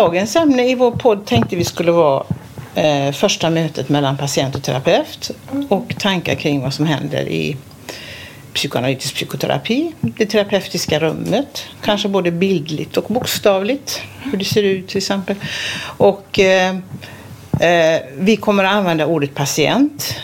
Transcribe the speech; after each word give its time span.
Dagens 0.00 0.36
ämne 0.36 0.70
i 0.70 0.74
vår 0.74 0.90
podd 0.90 1.26
tänkte 1.26 1.56
vi 1.56 1.64
skulle 1.64 1.92
vara 1.92 2.24
eh, 2.74 3.12
första 3.12 3.50
mötet 3.50 3.88
mellan 3.88 4.16
patient 4.16 4.54
och 4.54 4.62
terapeut 4.62 5.30
och 5.68 5.94
tankar 5.98 6.34
kring 6.34 6.60
vad 6.60 6.74
som 6.74 6.86
händer 6.86 7.28
i 7.28 7.56
psykoanalytisk 8.54 9.14
psykoterapi, 9.14 9.92
det 10.00 10.26
terapeutiska 10.26 11.00
rummet, 11.00 11.64
kanske 11.82 12.08
både 12.08 12.30
bildligt 12.30 12.96
och 12.96 13.04
bokstavligt, 13.08 14.02
hur 14.22 14.38
det 14.38 14.44
ser 14.44 14.62
ut 14.62 14.88
till 14.88 14.96
exempel. 14.96 15.36
Och 15.96 16.38
eh, 16.38 16.76
eh, 17.60 18.00
vi 18.18 18.36
kommer 18.36 18.64
att 18.64 18.72
använda 18.72 19.06
ordet 19.06 19.34
patient, 19.34 20.14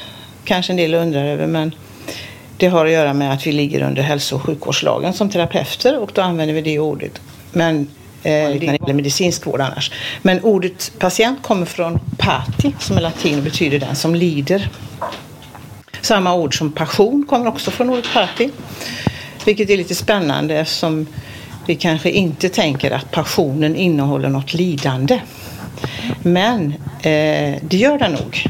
kanske 0.45 0.73
en 0.73 0.77
del 0.77 0.95
undrar 0.95 1.25
över, 1.25 1.47
men 1.47 1.75
det 2.57 2.67
har 2.67 2.87
att 2.87 2.93
göra 2.93 3.15
med 3.15 3.33
att 3.33 3.47
vi 3.47 3.53
ligger 3.53 3.83
under 3.83 4.03
hälso 4.03 4.37
och 4.37 4.43
sjukvårdslagen 4.43 5.13
som 5.13 5.31
terapeuter 5.31 5.99
och 5.99 6.11
då 6.15 6.23
använder 6.23 6.55
vi 6.55 6.61
det 6.61 6.79
ordet. 6.79 7.21
Men 7.53 7.89
eh, 8.27 8.49
när 8.51 8.59
det 8.59 8.67
gäller 8.67 8.95
medicinsk 8.95 9.47
vård 9.47 9.61
annars. 9.61 9.91
Men 10.23 10.41
ordet 10.41 10.93
patient 10.99 11.43
kommer 11.43 11.67
från 11.67 12.01
pati 12.19 12.75
som 12.79 12.97
är 12.97 13.01
latin 13.01 13.39
och 13.39 13.45
betyder 13.45 13.79
den 13.79 13.97
som 13.97 14.15
lider. 14.15 14.69
Samma 16.01 16.35
ord 16.35 16.59
som 16.59 16.73
passion 16.73 17.27
kommer 17.29 17.47
också 17.47 17.71
från 17.71 17.91
ordet 17.91 18.13
pati. 18.15 18.51
Vilket 19.45 19.71
är 19.71 19.77
lite 19.77 19.95
spännande 19.95 20.59
eftersom 20.59 21.07
vi 21.67 21.75
kanske 21.75 22.11
inte 22.11 22.49
tänker 22.49 22.91
att 22.91 23.11
passionen 23.11 23.77
innehåller 23.77 24.29
något 24.29 24.55
lidande. 24.55 25.21
Men 26.23 26.75
eh, 27.03 27.57
det 27.63 27.77
gör 27.77 27.99
den 27.99 28.13
nog. 28.13 28.47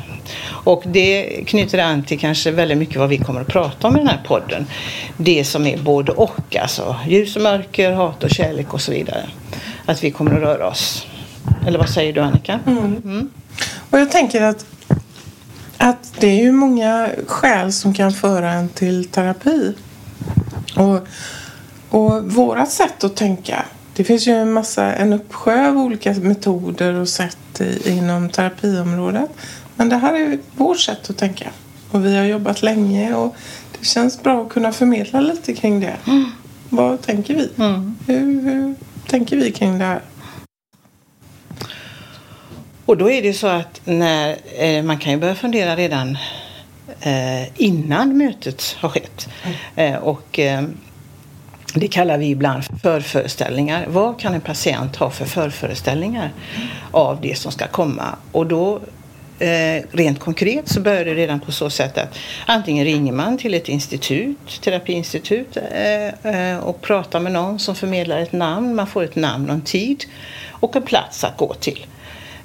Och 0.67 0.83
det 0.87 1.45
knyter 1.47 1.79
an 1.79 2.03
till 2.03 2.19
kanske 2.19 2.51
väldigt 2.51 2.79
mycket 2.79 2.97
vad 2.97 3.09
vi 3.09 3.19
kommer 3.19 3.41
att 3.41 3.47
prata 3.47 3.89
om 3.89 3.97
i 3.97 3.99
den 3.99 4.09
här 4.09 4.21
podden. 4.25 4.67
Det 5.17 5.45
som 5.45 5.67
är 5.67 5.79
både 5.79 6.13
och, 6.13 6.57
alltså 6.57 6.97
ljus 7.09 7.37
och 7.37 7.43
mörker, 7.43 7.93
hat 7.93 8.25
och 8.25 8.31
kärlek 8.31 8.75
och 8.75 8.81
så 8.81 8.93
vidare. 8.93 9.27
Att 9.87 10.05
vi 10.05 10.11
kommer 10.11 10.33
att 10.33 10.43
röra 10.43 10.69
oss. 10.69 11.07
Eller 11.67 11.79
vad 11.79 11.89
säger 11.89 12.13
du 12.13 12.21
Annika? 12.21 12.61
Mm. 12.67 13.31
Och 13.91 13.99
jag 13.99 14.11
tänker 14.11 14.43
att, 14.43 14.67
att 15.77 16.13
det 16.19 16.27
är 16.27 16.43
ju 16.43 16.53
många 16.53 17.11
skäl 17.27 17.73
som 17.73 17.95
kan 17.95 18.13
föra 18.13 18.53
en 18.53 18.69
till 18.69 19.05
terapi. 19.05 19.75
Och, 20.77 21.09
och 21.91 22.33
vårat 22.33 22.71
sätt 22.71 23.05
att 23.05 23.17
tänka. 23.17 23.65
Det 23.95 24.05
finns 24.05 24.27
ju 24.29 24.33
en 24.33 24.53
massa, 24.53 24.95
en 24.95 25.13
uppsjö 25.13 25.69
av 25.69 25.79
olika 25.79 26.15
metoder 26.15 26.95
och 26.95 27.09
sätt 27.09 27.61
i, 27.61 27.91
inom 27.91 28.31
terapiområdet. 28.31 29.31
Men 29.77 29.89
det 29.89 29.97
här 29.97 30.15
är 30.15 30.39
vårt 30.57 30.81
sätt 30.81 31.11
att 31.11 31.17
tänka. 31.17 31.51
Och 31.91 32.05
vi 32.05 32.17
har 32.17 32.25
jobbat 32.25 32.63
länge 32.63 33.15
och 33.15 33.37
det 33.79 33.87
känns 33.87 34.23
bra 34.23 34.43
att 34.43 34.49
kunna 34.49 34.73
förmedla 34.73 35.21
lite 35.21 35.55
kring 35.55 35.81
det. 35.81 35.97
Vad 36.69 37.03
tänker 37.03 37.35
vi? 37.35 37.51
Mm. 37.59 37.97
Hur, 38.07 38.43
hur 38.43 38.75
tänker 39.07 39.37
vi 39.37 39.53
kring 39.53 39.79
det 39.79 39.85
här? 39.85 40.01
Och 42.87 42.97
då 42.97 43.11
är 43.11 43.23
det 43.23 43.33
så 43.33 43.47
att 43.47 43.81
när, 43.85 44.37
eh, 44.59 44.83
man 44.83 44.99
kan 44.99 45.13
ju 45.13 45.19
börja 45.19 45.35
fundera 45.35 45.77
redan 45.77 46.19
eh, 47.01 47.61
innan 47.63 48.19
mötet 48.19 48.77
har 48.81 48.89
skett. 48.89 49.29
Eh, 49.77 49.95
och 49.95 50.39
eh, 50.39 50.63
det 51.75 51.89
kallar 51.89 52.19
vi 52.19 52.27
ibland 52.27 52.65
för 52.65 52.77
förföreställningar. 52.77 53.87
Vad 53.89 54.21
kan 54.21 54.35
en 54.35 54.41
patient 54.41 54.97
ha 54.97 55.11
för 55.11 55.25
förföreställningar 55.25 56.33
av 56.91 57.21
det 57.21 57.39
som 57.39 57.53
ska 57.53 57.67
komma? 57.67 58.17
Och 58.33 58.47
då 58.47 58.81
eh, 59.39 59.83
rent 59.91 60.21
konkret 60.21 60.69
så 60.69 60.81
börjar 60.81 61.05
det 61.05 61.15
redan 61.15 61.41
på 61.41 61.53
så 61.53 61.71
sätt 61.71 61.99
att 61.99 62.19
antingen 62.47 62.85
ringer 62.85 63.13
man 63.13 63.39
till 63.39 63.55
ett 63.55 63.69
institut, 63.69 64.61
terapiinstitut 64.63 65.57
eh, 65.73 66.53
eh, 66.53 66.59
och 66.59 66.83
pratar 66.83 67.21
med 67.21 67.33
någon 67.33 67.59
som 67.59 67.75
förmedlar 67.75 68.19
ett 68.19 68.33
namn. 68.33 68.75
Man 68.75 68.87
får 68.87 69.05
ett 69.05 69.17
namn 69.17 69.49
och 69.49 69.55
en 69.55 69.61
tid 69.61 70.05
och 70.51 70.77
en 70.77 70.83
plats 70.83 71.25
att 71.25 71.37
gå 71.37 71.55
till. 71.55 71.87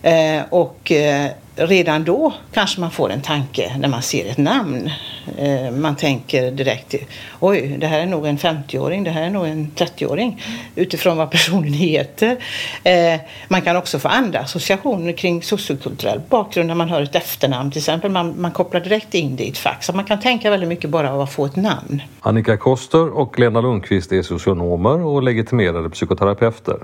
Eh, 0.01 0.41
och 0.50 0.91
eh, 0.91 1.31
redan 1.56 2.03
då 2.03 2.34
kanske 2.53 2.81
man 2.81 2.91
får 2.91 3.12
en 3.12 3.22
tanke 3.22 3.78
när 3.78 3.88
man 3.88 4.01
ser 4.01 4.25
ett 4.25 4.38
namn. 4.38 4.91
Eh, 5.38 5.72
man 5.72 5.95
tänker 5.95 6.51
direkt, 6.51 6.95
oj, 7.39 7.78
det 7.79 7.88
här 7.88 8.00
är 8.00 8.06
nog 8.06 8.25
en 8.25 8.38
50-åring, 8.38 9.03
det 9.03 9.09
här 9.09 9.23
är 9.23 9.29
nog 9.29 9.47
en 9.47 9.72
30-åring. 9.75 10.44
Utifrån 10.75 11.17
vad 11.17 11.31
personen 11.31 11.73
heter. 11.73 12.38
Eh, 12.84 13.19
man 13.47 13.62
kan 13.62 13.75
också 13.75 14.00
få 14.00 14.07
andra 14.07 14.39
associationer 14.39 15.13
kring 15.13 15.44
sociokulturell 15.44 16.22
bakgrund 16.29 16.67
när 16.67 16.75
man 16.75 16.89
hör 16.89 17.01
ett 17.01 17.16
efternamn 17.16 17.72
till 17.72 17.79
exempel. 17.79 18.12
Man, 18.12 18.41
man 18.41 18.51
kopplar 18.51 18.81
direkt 18.81 19.13
in 19.13 19.35
det 19.35 19.44
i 19.44 19.50
ett 19.50 19.57
fack. 19.57 19.83
Så 19.83 19.94
man 19.94 20.06
kan 20.06 20.19
tänka 20.19 20.50
väldigt 20.50 20.69
mycket 20.69 20.89
bara 20.89 21.13
av 21.13 21.22
att 21.22 21.31
få 21.31 21.45
ett 21.45 21.56
namn. 21.56 22.01
Annika 22.19 22.57
Koster 22.57 23.18
och 23.18 23.39
Lena 23.39 23.62
Lundqvist 23.62 24.12
är 24.12 24.22
socionomer 24.22 25.06
och 25.06 25.23
legitimerade 25.23 25.89
psykoterapeuter. 25.89 26.78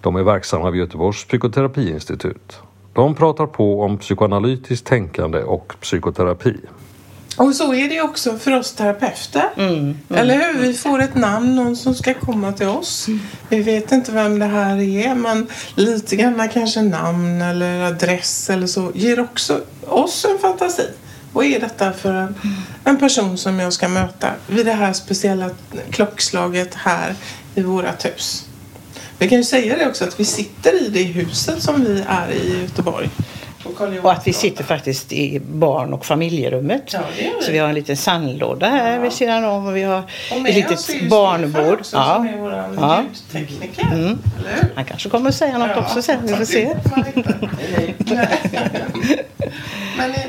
De 0.00 0.16
är 0.16 0.22
verksamma 0.22 0.70
vid 0.70 0.80
Göteborgs 0.80 1.24
psykoterapiinstitut. 1.24 2.60
De 2.98 3.14
pratar 3.14 3.46
på 3.46 3.82
om 3.82 3.98
psykoanalytiskt 3.98 4.86
tänkande 4.86 5.42
och 5.42 5.74
psykoterapi. 5.80 6.56
Och 7.36 7.54
så 7.54 7.74
är 7.74 7.88
det 7.88 8.00
också 8.00 8.38
för 8.38 8.58
oss 8.58 8.72
terapeuter. 8.72 9.44
Eller 10.08 10.34
hur? 10.34 10.60
Vi 10.60 10.74
får 10.74 11.02
ett 11.02 11.14
namn, 11.14 11.56
någon 11.56 11.76
som 11.76 11.94
ska 11.94 12.14
komma 12.14 12.52
till 12.52 12.66
oss. 12.66 13.06
Vi 13.48 13.62
vet 13.62 13.92
inte 13.92 14.12
vem 14.12 14.38
det 14.38 14.46
här 14.46 14.80
är, 14.80 15.14
men 15.14 15.46
lite 15.74 16.16
grann 16.16 16.48
kanske 16.48 16.82
namn 16.82 17.42
eller 17.42 17.82
adress 17.82 18.50
eller 18.50 18.66
så 18.66 18.92
ger 18.94 19.20
också 19.20 19.60
oss 19.86 20.24
en 20.24 20.38
fantasi. 20.38 20.88
Vad 21.32 21.44
är 21.44 21.60
detta 21.60 21.92
för 21.92 22.14
en, 22.14 22.34
en 22.84 22.98
person 22.98 23.38
som 23.38 23.60
jag 23.60 23.72
ska 23.72 23.88
möta 23.88 24.30
vid 24.46 24.66
det 24.66 24.72
här 24.72 24.92
speciella 24.92 25.50
klockslaget 25.90 26.74
här 26.74 27.14
i 27.54 27.62
vårat 27.62 28.04
hus? 28.04 28.47
Vi 29.18 29.28
kan 29.28 29.38
ju 29.38 29.44
säga 29.44 29.76
det 29.76 29.86
också 29.86 30.04
att 30.04 30.20
vi 30.20 30.24
sitter 30.24 30.82
i 30.86 30.88
det 30.88 31.02
huset 31.02 31.62
som 31.62 31.84
vi 31.84 32.04
är 32.08 32.30
i 32.30 32.60
Göteborg. 32.62 33.08
Och 34.02 34.12
att 34.12 34.26
vi 34.26 34.32
sitter 34.32 34.64
faktiskt 34.64 35.12
i 35.12 35.40
barn 35.40 35.92
och 35.92 36.04
familjerummet. 36.04 36.82
Ja, 36.92 37.00
vi. 37.18 37.32
Så 37.44 37.52
vi 37.52 37.58
har 37.58 37.68
en 37.68 37.74
liten 37.74 37.96
sandlåda 37.96 38.68
här 38.68 38.94
Ja. 38.94 39.00
vid 39.00 39.12
sidan 39.12 39.44
om 39.44 39.66
och 39.66 39.76
vi 39.76 39.82
har 39.82 39.98
Och 40.30 40.36
ett 40.36 40.42
med 40.42 40.50
är 40.52 40.54
litet 40.54 41.10
barnbord. 41.10 41.78
också, 41.80 41.96
Ja. 41.96 42.14
som 42.14 42.26
är 42.28 42.36
vår 42.36 42.52
Ja. 42.80 43.02
ljudtekniker. 43.32 43.82
Mm. 43.92 44.18
Han 44.74 44.84
kanske 44.84 45.08
kommer 45.08 45.28
att 45.28 45.34
säga 45.34 45.58
något 45.58 45.76
också 45.76 46.02
sen. 46.02 46.18
Vi 46.26 46.34
får 46.34 46.44
se. 46.44 46.74
men, 49.98 50.10
i, 50.10 50.26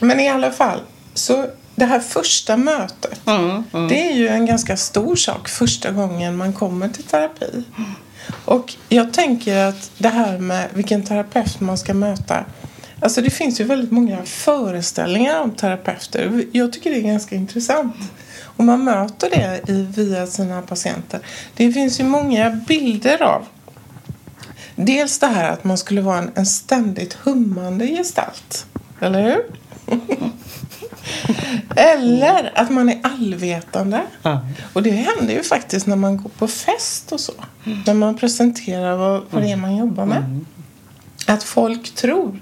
men 0.00 0.20
i 0.20 0.28
alla 0.28 0.50
fall, 0.50 0.78
så 1.14 1.46
det 1.74 1.84
här 1.84 2.00
första 2.00 2.56
mötet, 2.56 3.20
Mm, 3.26 3.64
mm. 3.72 3.88
det 3.88 4.08
är 4.10 4.12
ju 4.12 4.28
en 4.28 4.46
ganska 4.46 4.76
stor 4.76 5.16
sak 5.16 5.48
första 5.48 5.90
gången 5.90 6.36
man 6.36 6.52
kommer 6.52 6.88
till 6.88 7.04
terapi. 7.04 7.64
Och 8.44 8.74
jag 8.88 9.12
tänker 9.12 9.56
att 9.56 9.90
det 9.98 10.08
här 10.08 10.38
med 10.38 10.68
vilken 10.74 11.02
terapeut 11.02 11.60
man 11.60 11.78
ska 11.78 11.94
möta. 11.94 12.44
Alltså 13.00 13.20
det 13.20 13.30
finns 13.30 13.60
ju 13.60 13.64
väldigt 13.64 13.92
många 13.92 14.24
föreställningar 14.24 15.40
om 15.40 15.50
terapeuter. 15.50 16.44
Jag 16.52 16.72
tycker 16.72 16.90
det 16.90 16.96
är 16.96 17.02
ganska 17.02 17.36
intressant. 17.36 17.96
Och 18.56 18.64
man 18.64 18.84
möter 18.84 19.30
det 19.30 19.72
i, 19.72 19.82
via 19.82 20.26
sina 20.26 20.62
patienter. 20.62 21.20
Det 21.56 21.72
finns 21.72 22.00
ju 22.00 22.04
många 22.04 22.50
bilder 22.50 23.22
av 23.22 23.46
Dels 24.76 25.18
det 25.18 25.26
här 25.26 25.50
att 25.50 25.64
man 25.64 25.78
skulle 25.78 26.00
vara 26.00 26.18
en, 26.18 26.30
en 26.34 26.46
ständigt 26.46 27.14
hummande 27.14 27.86
gestalt. 27.86 28.66
Eller 29.00 29.22
hur? 29.22 29.44
Eller 31.76 32.52
att 32.54 32.70
man 32.70 32.88
är 32.88 33.00
allvetande. 33.02 34.02
Ja. 34.22 34.46
Och 34.72 34.82
det 34.82 34.90
händer 34.90 35.34
ju 35.34 35.42
faktiskt 35.42 35.86
när 35.86 35.96
man 35.96 36.16
går 36.16 36.30
på 36.38 36.48
fest 36.48 37.12
och 37.12 37.20
så. 37.20 37.32
När 37.86 37.94
man 37.94 38.16
presenterar 38.16 38.96
vad, 38.96 39.22
vad 39.30 39.42
det 39.42 39.52
är 39.52 39.56
man 39.56 39.76
jobbar 39.76 40.06
med. 40.06 40.44
Att 41.26 41.42
folk 41.42 41.94
tror 41.94 42.40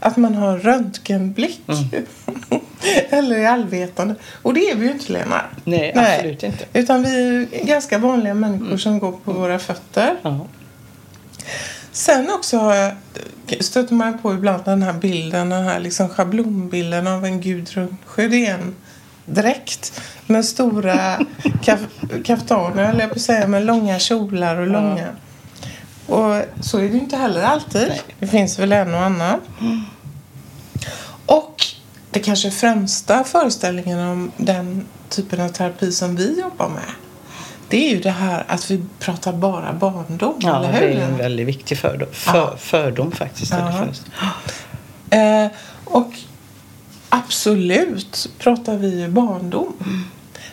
att 0.00 0.16
man 0.16 0.34
har 0.34 0.58
röntgenblick. 0.58 1.62
Eller 3.10 3.38
är 3.38 3.48
allvetande. 3.48 4.14
Och 4.42 4.54
det 4.54 4.70
är 4.70 4.76
vi 4.76 4.86
ju 4.86 4.92
inte 4.92 5.12
Lena. 5.12 5.40
Nej, 5.64 5.92
absolut 5.96 6.42
inte. 6.42 6.64
Utan 6.72 7.02
vi 7.02 7.48
är 7.52 7.66
ganska 7.66 7.98
vanliga 7.98 8.34
människor 8.34 8.76
som 8.76 8.98
går 8.98 9.12
på 9.12 9.32
våra 9.32 9.58
fötter. 9.58 10.16
Sen 11.94 12.30
också 12.30 12.58
har 12.58 12.74
jag, 12.74 12.92
stöter 13.60 13.94
man 13.94 14.18
på 14.18 14.34
ibland 14.34 14.64
den 14.64 14.82
här 14.82 14.92
bilden, 14.92 15.50
den 15.50 15.64
här 15.64 15.80
liksom 15.80 16.08
schablonbilden 16.08 17.06
av 17.06 17.24
en 17.24 17.40
Gudrun 17.40 17.96
Sjödén 18.06 18.74
dräkt 19.26 20.00
med 20.26 20.44
stora 20.44 21.18
kaf, 21.62 21.80
kaftaner, 22.24 22.90
eller 22.90 23.00
jag 23.00 23.12
på 23.12 23.18
säga, 23.18 23.46
med 23.46 23.66
långa 23.66 23.98
kjolar 23.98 24.56
och 24.56 24.66
långa. 24.66 25.08
Och 26.06 26.42
så 26.60 26.78
är 26.78 26.82
det 26.82 26.88
ju 26.88 26.98
inte 26.98 27.16
heller 27.16 27.42
alltid. 27.42 27.92
Det 28.18 28.26
finns 28.26 28.58
väl 28.58 28.72
en 28.72 28.94
och 28.94 29.00
annan. 29.00 29.40
Och 31.26 31.64
det 32.10 32.20
kanske 32.20 32.50
främsta 32.50 33.24
föreställningen 33.24 33.98
om 33.98 34.32
den 34.36 34.86
typen 35.08 35.40
av 35.40 35.48
terapi 35.48 35.92
som 35.92 36.16
vi 36.16 36.40
jobbar 36.40 36.68
med 36.68 37.03
det 37.68 37.86
är 37.86 37.90
ju 37.90 38.00
det 38.00 38.10
här 38.10 38.44
att 38.48 38.70
vi 38.70 38.82
pratar 38.98 39.32
bara 39.32 39.72
barndom, 39.72 40.34
Ja, 40.38 40.56
eller 40.56 40.72
det 40.72 40.78
hur? 40.78 40.86
är 40.86 40.92
ju 40.92 41.00
en 41.00 41.16
väldigt 41.16 41.46
viktig 41.46 41.78
fördom, 41.78 42.08
för, 42.12 42.56
fördom 42.56 43.12
faktiskt. 43.12 43.52
Ja. 43.52 43.86
Eh, 45.18 45.50
och 45.84 46.12
absolut 47.08 48.30
pratar 48.38 48.76
vi 48.76 49.00
ju 49.00 49.08
barndom. 49.08 50.04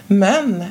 Men 0.08 0.66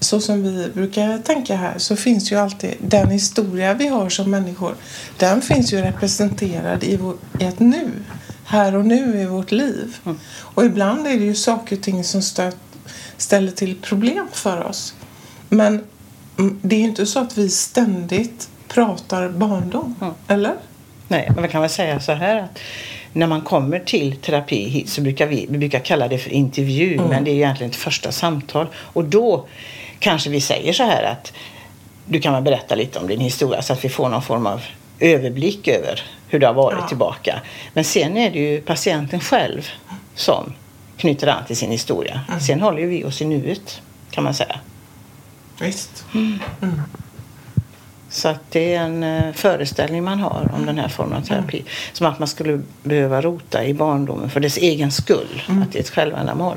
så 0.00 0.20
som 0.20 0.42
vi 0.42 0.70
brukar 0.74 1.18
tänka 1.18 1.56
här 1.56 1.78
så 1.78 1.96
finns 1.96 2.32
ju 2.32 2.36
alltid 2.36 2.74
den 2.80 3.10
historia 3.10 3.74
vi 3.74 3.88
har 3.88 4.08
som 4.08 4.30
människor. 4.30 4.74
Den 5.18 5.42
finns 5.42 5.72
ju 5.72 5.80
representerad 5.80 6.84
i, 6.84 6.96
vår, 6.96 7.14
i 7.40 7.44
ett 7.44 7.60
nu. 7.60 7.90
Här 8.44 8.76
och 8.76 8.86
nu 8.86 9.20
i 9.20 9.26
vårt 9.26 9.52
liv. 9.52 9.96
Mm. 10.04 10.18
Och 10.40 10.64
ibland 10.64 11.06
är 11.06 11.18
det 11.18 11.24
ju 11.24 11.34
saker 11.34 11.76
och 11.76 11.82
ting 11.82 12.04
som 12.04 12.22
stöt, 12.22 12.56
ställer 13.16 13.52
till 13.52 13.76
problem 13.82 14.28
för 14.32 14.64
oss. 14.64 14.94
Men 15.54 15.84
det 16.62 16.76
är 16.76 16.80
ju 16.80 16.86
inte 16.86 17.06
så 17.06 17.20
att 17.20 17.38
vi 17.38 17.48
ständigt 17.50 18.48
pratar 18.68 19.28
barndom. 19.28 19.94
Mm. 20.00 20.14
Eller? 20.28 20.54
Nej, 21.08 21.30
men 21.34 21.42
vi 21.42 21.48
kan 21.48 21.60
väl 21.60 21.70
säga 21.70 22.00
så 22.00 22.12
här 22.12 22.36
att 22.36 22.58
när 23.12 23.26
man 23.26 23.40
kommer 23.40 23.78
till 23.78 24.16
terapi 24.16 24.68
hit 24.68 24.88
så 24.88 25.00
brukar 25.00 25.26
vi, 25.26 25.46
vi 25.50 25.58
brukar 25.58 25.78
kalla 25.78 26.08
det 26.08 26.18
för 26.18 26.30
intervju 26.30 26.94
Mm. 26.94 27.06
men 27.08 27.24
det 27.24 27.30
är 27.30 27.34
egentligen 27.34 27.70
ett 27.70 27.76
första 27.76 28.12
samtal 28.12 28.66
och 28.76 29.04
då 29.04 29.46
kanske 29.98 30.30
vi 30.30 30.40
säger 30.40 30.72
så 30.72 30.82
här 30.82 31.02
att 31.02 31.32
du 32.06 32.20
kan 32.20 32.32
väl 32.34 32.42
berätta 32.42 32.74
lite 32.74 32.98
om 32.98 33.06
din 33.06 33.20
historia 33.20 33.62
så 33.62 33.72
att 33.72 33.84
vi 33.84 33.88
får 33.88 34.08
någon 34.08 34.22
form 34.22 34.46
av 34.46 34.60
överblick 35.00 35.68
över 35.68 36.02
hur 36.28 36.38
det 36.38 36.46
har 36.46 36.54
varit 36.54 36.78
Ja. 36.80 36.88
tillbaka. 36.88 37.40
Men 37.74 37.84
sen 37.84 38.16
är 38.16 38.30
det 38.30 38.38
ju 38.38 38.60
patienten 38.60 39.20
själv 39.20 39.68
som 40.14 40.52
knyter 40.96 41.26
an 41.26 41.44
till 41.46 41.56
sin 41.56 41.70
historia. 41.70 42.20
Mm. 42.28 42.40
Sen 42.40 42.60
håller 42.60 42.78
ju 42.78 42.86
vi 42.86 43.04
oss 43.04 43.22
i 43.22 43.24
nuet 43.24 43.80
kan 44.10 44.24
man 44.24 44.34
säga. 44.34 44.56
Visst. 45.60 46.04
Så 48.10 48.28
att 48.28 48.50
det 48.50 48.74
är 48.74 48.80
en 48.80 49.02
eh, 49.02 49.32
föreställning 49.32 50.04
man 50.04 50.20
har 50.20 50.50
om 50.54 50.66
den 50.66 50.78
här 50.78 50.88
formen 50.88 51.18
av 51.18 51.22
terapi. 51.22 51.64
Som 51.92 52.06
att 52.06 52.18
man 52.18 52.28
skulle 52.28 52.62
behöva 52.82 53.20
rota 53.20 53.64
i 53.64 53.74
barndomen 53.74 54.30
för 54.30 54.40
dess 54.40 54.56
egen 54.56 54.92
skull. 54.92 55.42
Att 55.46 55.72
det 55.72 55.78
är 55.78 55.82
ett 55.82 55.90
självändamål. 55.90 56.56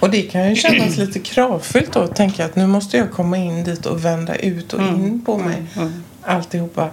Och 0.00 0.10
det 0.10 0.22
kan 0.22 0.48
ju 0.50 0.56
kännas 0.56 0.96
lite 0.96 1.18
kravfyllt 1.18 1.92
då 1.92 2.00
att 2.00 2.16
tänka 2.16 2.44
att 2.44 2.56
nu 2.56 2.66
måste 2.66 2.96
jag 2.96 3.10
komma 3.12 3.36
in 3.36 3.64
dit 3.64 3.86
och 3.86 4.04
vända 4.04 4.34
ut 4.34 4.72
och 4.72 4.80
in 4.82 5.22
på 5.26 5.38
mig. 5.38 5.62
Alltihopa. 6.22 6.88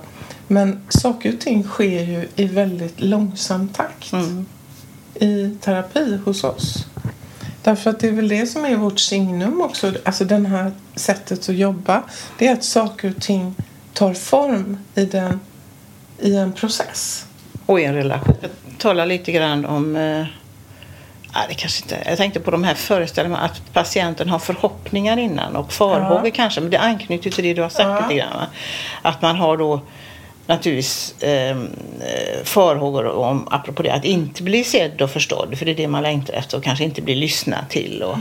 Men 0.47 0.81
saker 0.89 1.33
och 1.33 1.39
ting 1.39 1.63
sker 1.63 2.01
ju 2.03 2.27
i 2.35 2.45
väldigt 2.45 3.01
långsam 3.01 3.67
takt 3.69 4.13
Mm. 4.13 4.45
i 5.15 5.57
terapi 5.61 6.19
hos 6.25 6.43
oss. 6.43 6.85
Därför 7.63 7.89
att 7.89 7.99
det 7.99 8.07
är 8.07 8.11
väl 8.11 8.27
det 8.27 8.45
som 8.47 8.65
är 8.65 8.75
vårt 8.75 8.99
signum 8.99 9.61
också. 9.61 9.93
Alltså 10.05 10.25
det 10.25 10.47
här 10.47 10.71
sättet 10.95 11.49
att 11.49 11.55
jobba. 11.55 12.03
Det 12.37 12.47
är 12.47 12.53
att 12.53 12.63
saker 12.63 13.13
och 13.17 13.21
ting 13.23 13.55
tar 13.93 14.13
form 14.13 14.77
i, 14.95 15.05
den, 15.05 15.39
i 16.19 16.35
en 16.35 16.53
process. 16.53 17.25
Och 17.65 17.79
i 17.79 17.83
en 17.83 17.93
relation. 17.93 18.35
Jag 18.41 18.51
talar 18.77 19.05
lite 19.05 19.31
grann 19.31 19.65
om 19.65 19.95
eh, 19.95 20.25
Nej, 21.35 21.45
det 21.49 21.53
kanske 21.53 21.83
inte. 21.83 21.97
Jag 22.09 22.17
tänkte 22.17 22.39
på 22.39 22.51
de 22.51 22.63
här 22.63 22.73
föreställningarna 22.75 23.43
att 23.45 23.73
patienten 23.73 24.29
har 24.29 24.39
förhoppningar 24.39 25.17
innan 25.17 25.55
och 25.55 25.73
farhågor 25.73 26.25
Ja. 26.25 26.31
kanske. 26.35 26.61
Men 26.61 26.69
det 26.69 26.79
anknyter 26.79 27.29
till 27.29 27.43
det 27.43 27.53
du 27.53 27.61
har 27.61 27.69
sagt 27.69 27.81
Ja. 27.87 28.01
lite 28.01 28.15
grann. 28.21 28.33
va? 28.33 28.47
Att 29.01 29.21
man 29.21 29.35
har 29.35 29.57
då 29.57 29.81
naturligtvis 30.47 31.15
eh, 31.23 31.49
eh, 31.49 32.43
farhågor 32.43 33.05
om, 33.05 33.47
apropå 33.51 33.83
det, 33.83 33.93
att 33.93 34.05
inte 34.05 34.43
bli 34.43 34.63
sedd 34.63 35.01
och 35.01 35.09
förstådd. 35.11 35.57
För 35.57 35.65
det 35.65 35.71
är 35.71 35.75
det 35.75 35.87
man 35.87 36.03
längtar 36.03 36.33
efter 36.33 36.57
och 36.57 36.63
kanske 36.63 36.83
inte 36.85 37.01
bli 37.01 37.15
lyssnad 37.15 37.69
till. 37.69 38.03
Och, 38.03 38.17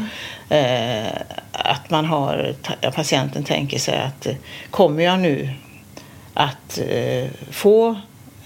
Mm. 0.48 1.06
eh, 1.06 1.12
att 1.52 1.90
man 1.90 2.04
har, 2.04 2.54
patienten 2.94 3.44
tänker 3.44 3.78
sig 3.78 3.98
att 3.98 4.26
eh, 4.26 4.34
kommer 4.70 5.02
jag 5.04 5.20
nu 5.20 5.50
att 6.34 6.78
eh, 6.88 7.26
få 7.50 8.00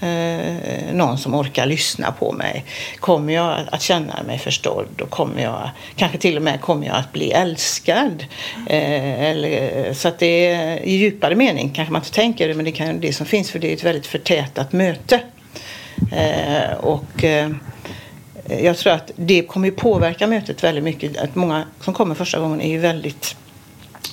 eh, 0.05 0.95
någon 0.95 1.19
som 1.19 1.35
orkar 1.35 1.67
lyssna 1.67 2.12
på 2.12 2.33
mig? 2.33 2.65
Kommer 3.01 3.33
jag 3.33 3.59
att- 3.71 3.83
känna 3.83 4.23
mig 4.27 4.39
förstådd? 4.39 5.01
Och 5.01 5.11
kommer 5.11 5.43
jag, 5.43 5.71
kanske 5.97 6.19
till 6.19 6.37
och 6.37 6.43
med 6.43 6.61
kommer 6.61 6.87
jag 6.87 6.97
att 6.97 7.12
bli 7.12 7.31
älskad? 7.31 8.25
Eh, 8.67 9.23
eller, 9.23 9.93
så 9.95 10.09
att 10.09 10.19
det 10.19 10.47
är 10.47 10.79
i 10.83 10.93
djupare 10.97 11.35
mening 11.35 11.71
kanske 11.75 11.93
man 11.93 12.01
inte 12.03 12.12
tänker 12.12 12.49
det, 12.49 12.55
men 12.55 12.65
det 12.65 12.73
kan 12.73 13.01
det 13.01 13.12
som 13.12 13.27
finns 13.27 13.51
för 13.51 13.59
det 13.59 13.71
är 13.71 13.75
ett 13.77 13.85
väldigt 13.85 14.06
förtätat 14.06 14.73
möte. 14.73 15.21
Eh, 16.12 16.77
och 16.81 17.25
eh, 17.25 17.51
jag 18.61 18.77
tror 18.79 18.93
att 18.93 19.11
det 19.17 19.43
kommer 19.43 19.71
påverka 19.71 20.27
mötet 20.27 20.65
väldigt 20.65 20.85
mycket. 20.85 21.17
Att 21.17 21.35
många 21.35 21.65
som 21.81 21.95
kommer 21.95 22.15
första 22.15 22.39
gången 22.41 22.61
är 22.61 22.69
ju 22.69 22.79
väldigt, 22.79 23.37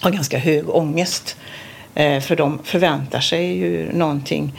har 0.02 0.12
ganska 0.12 0.38
hög 0.38 0.70
ångest. 0.70 1.38
Eh, 1.96 2.20
för 2.20 2.36
de 2.36 2.60
förväntar 2.64 3.20
sig 3.20 3.58
ju 3.58 3.94
någonting. 3.94 4.54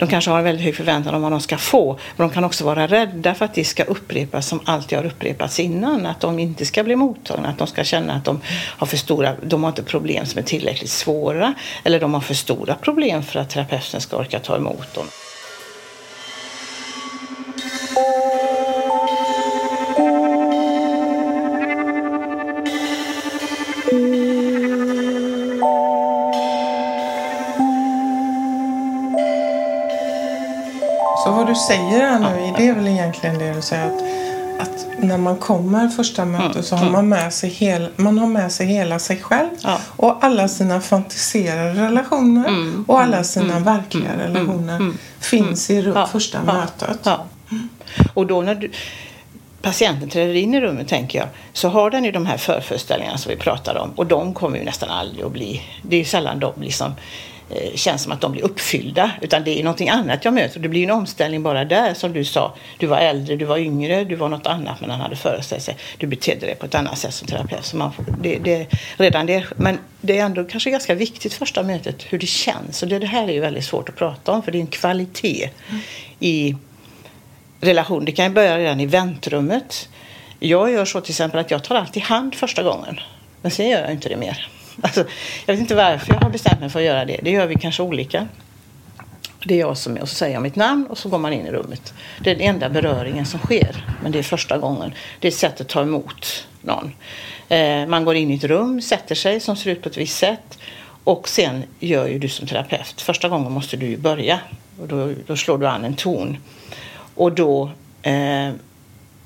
De 0.00 0.08
kanske 0.08 0.30
har 0.30 0.38
en 0.38 0.44
väldigt 0.44 0.64
hög 0.64 0.76
förväntan 0.76 1.14
om 1.14 1.22
vad 1.22 1.32
de 1.32 1.40
ska 1.40 1.58
få. 1.58 1.98
Men 2.16 2.28
de 2.28 2.34
kan 2.34 2.44
också 2.44 2.64
vara 2.64 2.86
rädda 2.86 3.34
för 3.34 3.44
att 3.44 3.54
det 3.54 3.64
ska 3.64 3.84
upprepas 3.84 4.46
som 4.46 4.60
alltid 4.64 4.98
har 4.98 5.06
upprepats 5.06 5.60
innan. 5.60 6.06
Att 6.06 6.20
de 6.20 6.38
inte 6.38 6.66
ska 6.66 6.84
bli 6.84 6.96
mottagna. 6.96 7.48
Att 7.48 7.58
de 7.58 7.66
ska 7.66 7.84
känna 7.84 8.14
att 8.14 8.24
de 8.24 8.40
har 8.48 8.86
för 8.86 8.96
stora, 8.96 9.34
de 9.42 9.62
har 9.62 9.70
inte 9.70 9.82
problem 9.82 10.26
som 10.26 10.38
är 10.38 10.42
tillräckligt 10.42 10.90
svåra. 10.90 11.54
Eller 11.84 12.00
de 12.00 12.14
har 12.14 12.20
för 12.20 12.34
stora 12.34 12.74
problem 12.74 13.22
för 13.22 13.40
att 13.40 13.50
terapeuten 13.50 14.00
ska 14.00 14.16
orka 14.16 14.38
ta 14.38 14.56
emot 14.56 14.94
dem. 14.94 15.06
Säger 31.70 32.00
här 32.00 32.18
nu, 32.18 32.52
det 32.56 32.68
är 32.68 32.74
väl 32.74 32.88
egentligen 32.88 33.38
det 33.38 33.52
du 33.52 33.62
säger 33.62 33.86
att, 33.86 34.02
att 34.68 34.86
när 34.98 35.18
man 35.18 35.36
kommer 35.36 35.88
första 35.88 36.24
mötet 36.24 36.66
så 36.66 36.76
har 36.76 36.90
man 36.90 37.08
med 37.08 37.32
sig, 37.32 37.50
hel, 37.50 37.88
man 37.96 38.18
har 38.18 38.26
med 38.26 38.52
sig 38.52 38.66
hela 38.66 38.98
sig 38.98 39.20
själv 39.22 39.50
och 39.96 40.24
alla 40.24 40.48
sina 40.48 40.80
fantiserade 40.80 41.74
relationer 41.74 42.72
och 42.86 43.00
alla 43.00 43.24
sina 43.24 43.58
verkliga 43.58 44.16
relationer 44.18 44.92
finns 45.20 45.70
i 45.70 45.94
första 46.12 46.42
mötet. 46.42 47.08
Och 48.14 48.26
då 48.26 48.42
när 48.42 48.54
du, 48.54 48.70
patienten 49.62 50.08
träder 50.08 50.34
in 50.34 50.54
i 50.54 50.60
rummet 50.60 50.88
tänker 50.88 51.18
jag 51.18 51.28
så 51.52 51.68
har 51.68 51.90
den 51.90 52.04
ju 52.04 52.12
de 52.12 52.26
här 52.26 52.36
förföreställningarna 52.36 53.18
som 53.18 53.30
vi 53.30 53.36
pratade 53.36 53.80
om 53.80 53.90
och 53.96 54.06
de 54.06 54.34
kommer 54.34 54.58
ju 54.58 54.64
nästan 54.64 54.90
aldrig 54.90 55.24
att 55.24 55.32
bli, 55.32 55.62
det 55.82 55.96
är 55.96 55.98
ju 55.98 56.04
sällan 56.04 56.40
de 56.40 56.52
liksom 56.60 56.94
Eh, 57.54 57.74
känns 57.74 58.02
som 58.02 58.12
att 58.12 58.20
de 58.20 58.32
blir 58.32 58.42
uppfyllda 58.42 59.10
utan 59.20 59.44
det 59.44 59.60
är 59.60 59.64
någonting 59.64 59.88
annat 59.88 60.24
jag 60.24 60.34
möter 60.34 60.60
det 60.60 60.68
blir 60.68 60.84
en 60.84 60.90
omställning 60.90 61.42
bara 61.42 61.64
där 61.64 61.94
som 61.94 62.12
du 62.12 62.24
sa. 62.24 62.54
Du 62.78 62.86
var 62.86 62.98
äldre, 62.98 63.36
du 63.36 63.44
var 63.44 63.58
yngre, 63.58 64.04
du 64.04 64.14
var 64.14 64.28
något 64.28 64.46
annat 64.46 64.80
men 64.80 64.90
han 64.90 65.00
hade 65.00 65.16
föreställt 65.16 65.62
sig. 65.62 65.76
Du 65.98 66.06
betedde 66.06 66.46
dig 66.46 66.54
på 66.54 66.66
ett 66.66 66.74
annat 66.74 66.98
sätt 66.98 67.14
som 67.14 67.28
terapeut. 67.28 67.64
Så 67.64 67.76
man 67.76 67.92
får, 67.92 68.04
det, 68.22 68.38
det, 68.38 68.66
redan 68.96 69.26
det, 69.26 69.44
men 69.56 69.78
det 70.00 70.18
är 70.18 70.24
ändå 70.24 70.44
kanske 70.44 70.70
ganska 70.70 70.94
viktigt 70.94 71.34
första 71.34 71.62
mötet 71.62 72.02
hur 72.08 72.18
det 72.18 72.26
känns 72.26 72.82
och 72.82 72.88
det, 72.88 72.98
det 72.98 73.06
här 73.06 73.28
är 73.28 73.32
ju 73.32 73.40
väldigt 73.40 73.64
svårt 73.64 73.88
att 73.88 73.96
prata 73.96 74.32
om 74.32 74.42
för 74.42 74.52
det 74.52 74.58
är 74.58 74.60
en 74.60 74.66
kvalitet 74.66 75.50
i 76.20 76.56
relation. 77.60 78.04
Det 78.04 78.12
kan 78.12 78.24
ju 78.24 78.30
börja 78.30 78.58
redan 78.58 78.80
i 78.80 78.86
väntrummet. 78.86 79.88
Jag 80.38 80.70
gör 80.70 80.84
så 80.84 81.00
till 81.00 81.12
exempel 81.12 81.40
att 81.40 81.50
jag 81.50 81.64
tar 81.64 81.74
alltid 81.74 82.02
hand 82.02 82.34
första 82.34 82.62
gången. 82.62 83.00
Men 83.42 83.50
sen 83.50 83.68
gör 83.68 83.80
jag 83.80 83.92
inte 83.92 84.08
det 84.08 84.16
mer. 84.16 84.48
Alltså, 84.82 85.04
jag 85.46 85.54
vet 85.54 85.60
inte 85.60 85.74
varför 85.74 86.14
jag 86.14 86.20
har 86.20 86.30
bestämt 86.30 86.60
mig 86.60 86.70
för 86.70 86.78
att 86.78 86.86
göra 86.86 87.04
det. 87.04 87.20
Det 87.22 87.30
gör 87.30 87.46
vi 87.46 87.54
kanske 87.54 87.82
olika. 87.82 88.28
Det 89.44 89.54
är 89.54 89.58
jag 89.58 89.76
som 89.76 89.96
är 89.96 90.02
och 90.02 90.08
så 90.08 90.14
säger 90.14 90.34
jag 90.34 90.42
mitt 90.42 90.56
namn 90.56 90.86
och 90.86 90.98
så 90.98 91.08
går 91.08 91.18
man 91.18 91.32
in 91.32 91.46
i 91.46 91.50
rummet. 91.50 91.94
Det 92.20 92.30
är 92.30 92.34
den 92.34 92.44
enda 92.44 92.68
beröringen 92.68 93.26
som 93.26 93.40
sker. 93.40 93.84
Men 94.02 94.12
det 94.12 94.18
är 94.18 94.22
första 94.22 94.58
gången. 94.58 94.92
Det 95.18 95.28
är 95.28 95.32
ett 95.32 95.38
sätt 95.38 95.60
att 95.60 95.68
ta 95.68 95.82
emot 95.82 96.46
någon. 96.62 96.92
Eh, 97.48 97.86
man 97.86 98.04
går 98.04 98.16
in 98.16 98.30
i 98.30 98.34
ett 98.34 98.44
rum, 98.44 98.82
sätter 98.82 99.14
sig 99.14 99.40
som 99.40 99.56
ser 99.56 99.70
ut 99.70 99.82
på 99.82 99.88
ett 99.88 99.96
visst 99.96 100.18
sätt. 100.18 100.58
Och 101.04 101.28
sen 101.28 101.62
gör 101.80 102.08
ju 102.08 102.18
du 102.18 102.28
som 102.28 102.46
terapeut. 102.46 103.00
Första 103.00 103.28
gången 103.28 103.52
måste 103.52 103.76
du 103.76 103.86
ju 103.86 103.96
börja. 103.96 104.40
Och 104.80 104.88
då, 104.88 105.12
då 105.26 105.36
slår 105.36 105.58
du 105.58 105.66
an 105.66 105.84
en 105.84 105.94
ton. 105.94 106.36
Och 107.14 107.32
då 107.32 107.70
eh, 108.02 108.50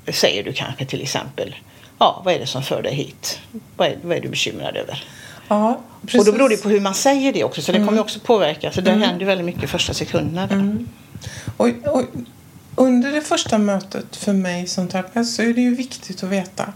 säger 0.07 0.43
du 0.43 0.53
kanske 0.53 0.85
till 0.85 1.01
exempel 1.01 1.55
Ja, 1.99 2.21
vad 2.25 2.33
är 2.33 2.39
det 2.39 2.47
som 2.47 2.63
för 2.63 2.81
dig 2.81 2.93
hit? 2.95 3.39
Vad 3.75 3.87
är, 3.87 3.97
vad 4.01 4.17
är 4.17 4.21
du 4.21 4.29
bekymrad 4.29 4.77
över? 4.77 5.03
Ja, 5.47 5.81
Och 6.17 6.25
då 6.25 6.31
beror 6.31 6.49
det 6.49 6.57
på 6.63 6.69
hur 6.69 6.79
man 6.81 6.93
säger 6.93 7.33
det 7.33 7.43
också. 7.43 7.61
Så 7.61 7.71
det 7.71 7.77
kommer 7.77 7.93
ju 7.93 7.99
också 7.99 8.19
påverka. 8.19 8.71
Så 8.71 8.81
det 8.81 8.91
händer 8.91 9.19
ju 9.19 9.25
väldigt 9.25 9.45
mycket 9.45 9.69
första 9.69 9.93
sekunderna. 9.93 10.47
där. 10.47 10.85
Och, 11.57 11.67
och 11.67 12.03
under 12.75 13.11
det 13.11 13.21
första 13.21 13.57
mötet 13.57 14.15
för 14.15 14.33
mig 14.33 14.67
som 14.67 14.87
terapeut 14.87 15.27
så 15.27 15.41
är 15.41 15.53
det 15.53 15.61
ju 15.61 15.75
viktigt 15.75 16.23
att 16.23 16.29
veta 16.29 16.73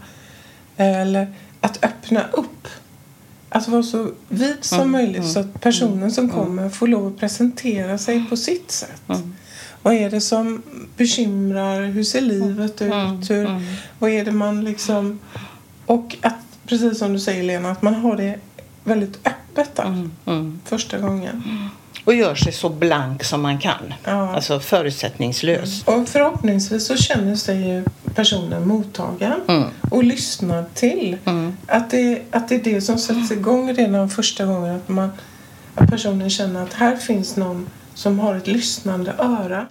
eller 0.76 1.32
att 1.60 1.84
öppna 1.84 2.24
upp. 2.32 2.68
Att 3.48 3.68
vara 3.68 3.82
så 3.82 4.10
vid 4.28 4.56
som 4.64 4.90
möjligt 4.90 5.26
så 5.32 5.40
att 5.40 5.60
personen 5.60 6.12
som 6.12 6.28
kommer 6.28 6.68
får 6.68 6.86
lov 6.88 7.06
att 7.06 7.18
presentera 7.20 7.98
sig 7.98 8.24
på 8.30 8.36
sitt 8.36 8.70
sätt. 8.70 9.02
Vad 9.82 9.94
är 9.94 10.10
det 10.10 10.20
som 10.20 10.62
bekymrar? 10.96 11.82
Hur 11.82 12.04
ser 12.04 12.20
livet 12.20 12.82
ut? 12.82 12.92
Hur, 13.30 13.60
Vad 13.98 14.10
är 14.10 14.24
det 14.24 14.32
man 14.32 14.64
liksom... 14.64 15.18
Och 15.86 16.16
att, 16.22 16.34
precis 16.66 16.98
som 16.98 17.12
du 17.12 17.18
säger 17.20 17.42
Lena, 17.42 17.70
att 17.70 17.82
man 17.82 17.94
har 17.94 18.16
det 18.16 18.38
väldigt 18.84 19.16
öppet 19.26 19.76
där 19.76 20.08
Mm. 20.26 20.60
första 20.64 20.98
gången. 20.98 21.42
Och 22.04 22.14
gör 22.14 22.34
sig 22.34 22.52
så 22.52 22.68
blank 22.68 23.24
som 23.24 23.42
man 23.42 23.58
kan. 23.58 23.94
Ja. 24.04 24.34
Alltså 24.34 24.60
förutsättningslös. 24.60 25.82
Och 25.84 26.08
förhoppningsvis 26.08 26.86
så 26.86 26.96
känner 26.96 27.36
sig 27.36 27.68
ju 27.68 27.84
personen 28.14 28.68
mottagen 28.68 29.32
Mm. 29.48 29.64
och 29.90 30.04
lyssnad 30.04 30.74
till. 30.74 31.16
Att, 31.66 31.90
det, 31.90 32.22
att 32.30 32.48
det 32.48 32.54
är 32.54 32.62
det 32.74 32.80
som 32.80 32.98
sätts 32.98 33.30
igång 33.32 33.72
redan 33.74 34.10
första 34.10 34.44
gången. 34.44 34.76
Att, 34.76 34.88
man, 34.88 35.10
att 35.74 35.90
personen 35.90 36.30
känner 36.30 36.62
att 36.62 36.72
här 36.74 36.96
finns 36.96 37.36
någon 37.36 37.66
som 37.94 38.18
har 38.18 38.34
ett 38.34 38.46
lyssnande 38.46 39.12
öra. 39.18 39.66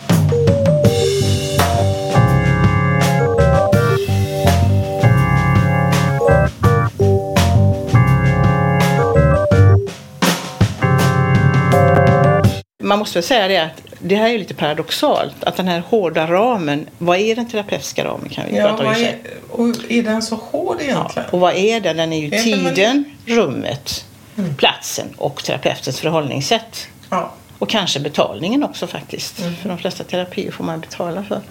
Man 12.90 13.00
måste 13.00 13.18
väl 13.20 13.24
säga 13.24 13.48
det 13.48 13.58
att 13.58 13.82
det 14.00 14.16
här 14.16 14.30
är 14.30 14.38
lite 14.40 14.54
paradoxalt. 14.54 15.44
Att 15.44 15.56
den 15.58 15.68
här 15.68 15.84
hårda 15.90 16.28
ramen, 16.28 16.88
vad 16.98 17.18
är 17.20 17.36
den 17.36 17.50
terapeutiska 17.50 18.06
ramen 18.06 18.30
kan 18.30 18.44
vi 18.50 18.58
Ja, 18.58 18.68
prata 18.68 18.84
om 18.88 18.94
är, 18.94 19.18
och 19.50 19.68
är 19.92 20.04
den 20.04 20.22
så 20.22 20.36
hård 20.36 20.78
Ja, 20.80 20.84
egentligen? 20.84 21.30
och 21.32 21.40
vad 21.40 21.56
är 21.56 21.80
den? 21.80 21.98
Den 21.98 22.14
är 22.14 22.20
ju 22.20 22.30
Vet 22.30 22.46
man 22.46 22.64
det? 22.64 22.76
tiden, 22.76 23.06
rummet, 23.26 24.06
platsen 24.58 25.08
och 25.18 25.44
terapeutens 25.44 26.00
förhållningssätt. 26.00 26.88
Ja. 27.10 27.32
Och 27.60 27.70
kanske 27.70 28.00
betalningen 28.00 28.64
också 28.64 28.88
faktiskt. 28.88 29.36
För 29.62 29.70
de 29.70 29.78
flesta 29.78 30.04
terapier 30.04 30.52
får 30.52 30.64
man 30.64 30.80
betala 30.80 31.24
för. 31.24 31.42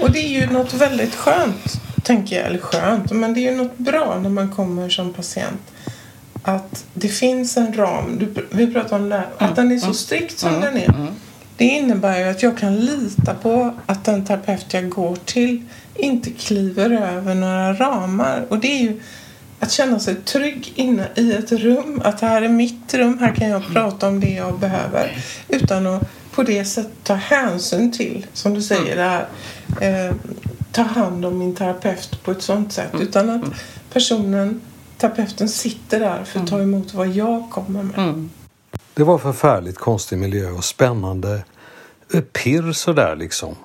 Och 0.00 0.10
det 0.10 0.18
är 0.18 0.28
ju 0.28 0.46
något 0.46 0.72
väldigt 0.74 1.14
skönt, 1.14 1.72
tänker 2.02 2.36
jag. 2.36 2.46
Eller 2.46 2.58
skönt, 2.58 3.10
men 3.12 3.34
det 3.34 3.40
är 3.40 3.50
ju 3.52 3.56
något 3.56 3.78
bra 3.78 4.18
när 4.22 4.30
man 4.30 4.50
kommer 4.50 4.88
som 4.88 5.12
patient. 5.12 5.60
Att 6.42 6.84
det 6.94 7.08
finns 7.08 7.56
en 7.56 7.72
ram. 7.72 8.18
Du, 8.18 8.46
vi 8.50 8.72
pratar 8.72 8.96
om 8.96 9.08
det 9.08 9.16
här. 9.16 9.28
Att 9.38 9.56
den 9.56 9.72
är 9.72 9.78
så 9.78 9.94
strikt 9.94 10.38
som 10.38 10.60
den 10.60 10.76
är. 10.76 11.12
Det 11.56 11.64
innebär 11.64 12.18
ju 12.18 12.24
att 12.24 12.42
jag 12.42 12.58
kan 12.58 12.76
lita 12.76 13.34
på 13.34 13.74
att 13.86 14.04
den 14.04 14.24
terapeut 14.24 14.74
jag 14.74 14.88
går 14.88 15.16
till 15.24 15.62
inte 15.94 16.30
kliver 16.30 16.90
över 16.90 17.34
några 17.34 17.74
ramar. 17.74 18.46
Och 18.48 18.58
det 18.58 18.68
är 18.68 18.82
ju 18.82 19.00
att 19.60 19.72
känna 19.72 19.98
sig 19.98 20.14
trygg 20.14 20.72
inne 20.74 21.08
i 21.14 21.32
ett 21.32 21.52
rum. 21.52 22.02
Att 22.04 22.18
det 22.18 22.26
här 22.26 22.42
är 22.42 22.48
mitt 22.48 22.94
rum. 22.94 23.18
Här 23.18 23.34
kan 23.34 23.48
jag 23.48 23.72
prata 23.72 24.08
om 24.08 24.20
det 24.20 24.30
jag 24.30 24.58
behöver. 24.58 25.16
Utan 25.48 25.86
att 25.86 26.02
på 26.34 26.42
det 26.42 26.64
sättet 26.64 26.92
ta 27.04 27.14
hänsyn 27.14 27.92
till, 27.92 28.26
som 28.32 28.54
du 28.54 28.62
säger, 28.62 28.96
det 28.96 29.02
här, 29.02 29.26
eh, 29.80 30.14
ta 30.72 30.82
hand 30.82 31.24
om 31.24 31.38
min 31.38 31.54
terapeut 31.54 32.22
på 32.24 32.30
ett 32.30 32.42
sånt 32.42 32.72
sätt. 32.72 32.92
Utan 33.00 33.30
att 33.30 33.42
personen, 33.92 34.60
terapeuten 35.02 35.48
sitter 35.48 36.00
där 36.00 36.24
för 36.24 36.40
att 36.40 36.46
ta 36.46 36.62
emot 36.62 36.94
vad 36.94 37.08
jag 37.08 37.50
kommer 37.50 37.82
med. 37.82 38.28
Det 38.94 39.04
var 39.04 39.18
förfärligt 39.18 39.78
konstig 39.78 40.18
miljö 40.18 40.50
och 40.50 40.64
spännande 40.64 41.44
pirr 42.32 42.72
sådär 42.72 43.16
liksom. 43.16 43.56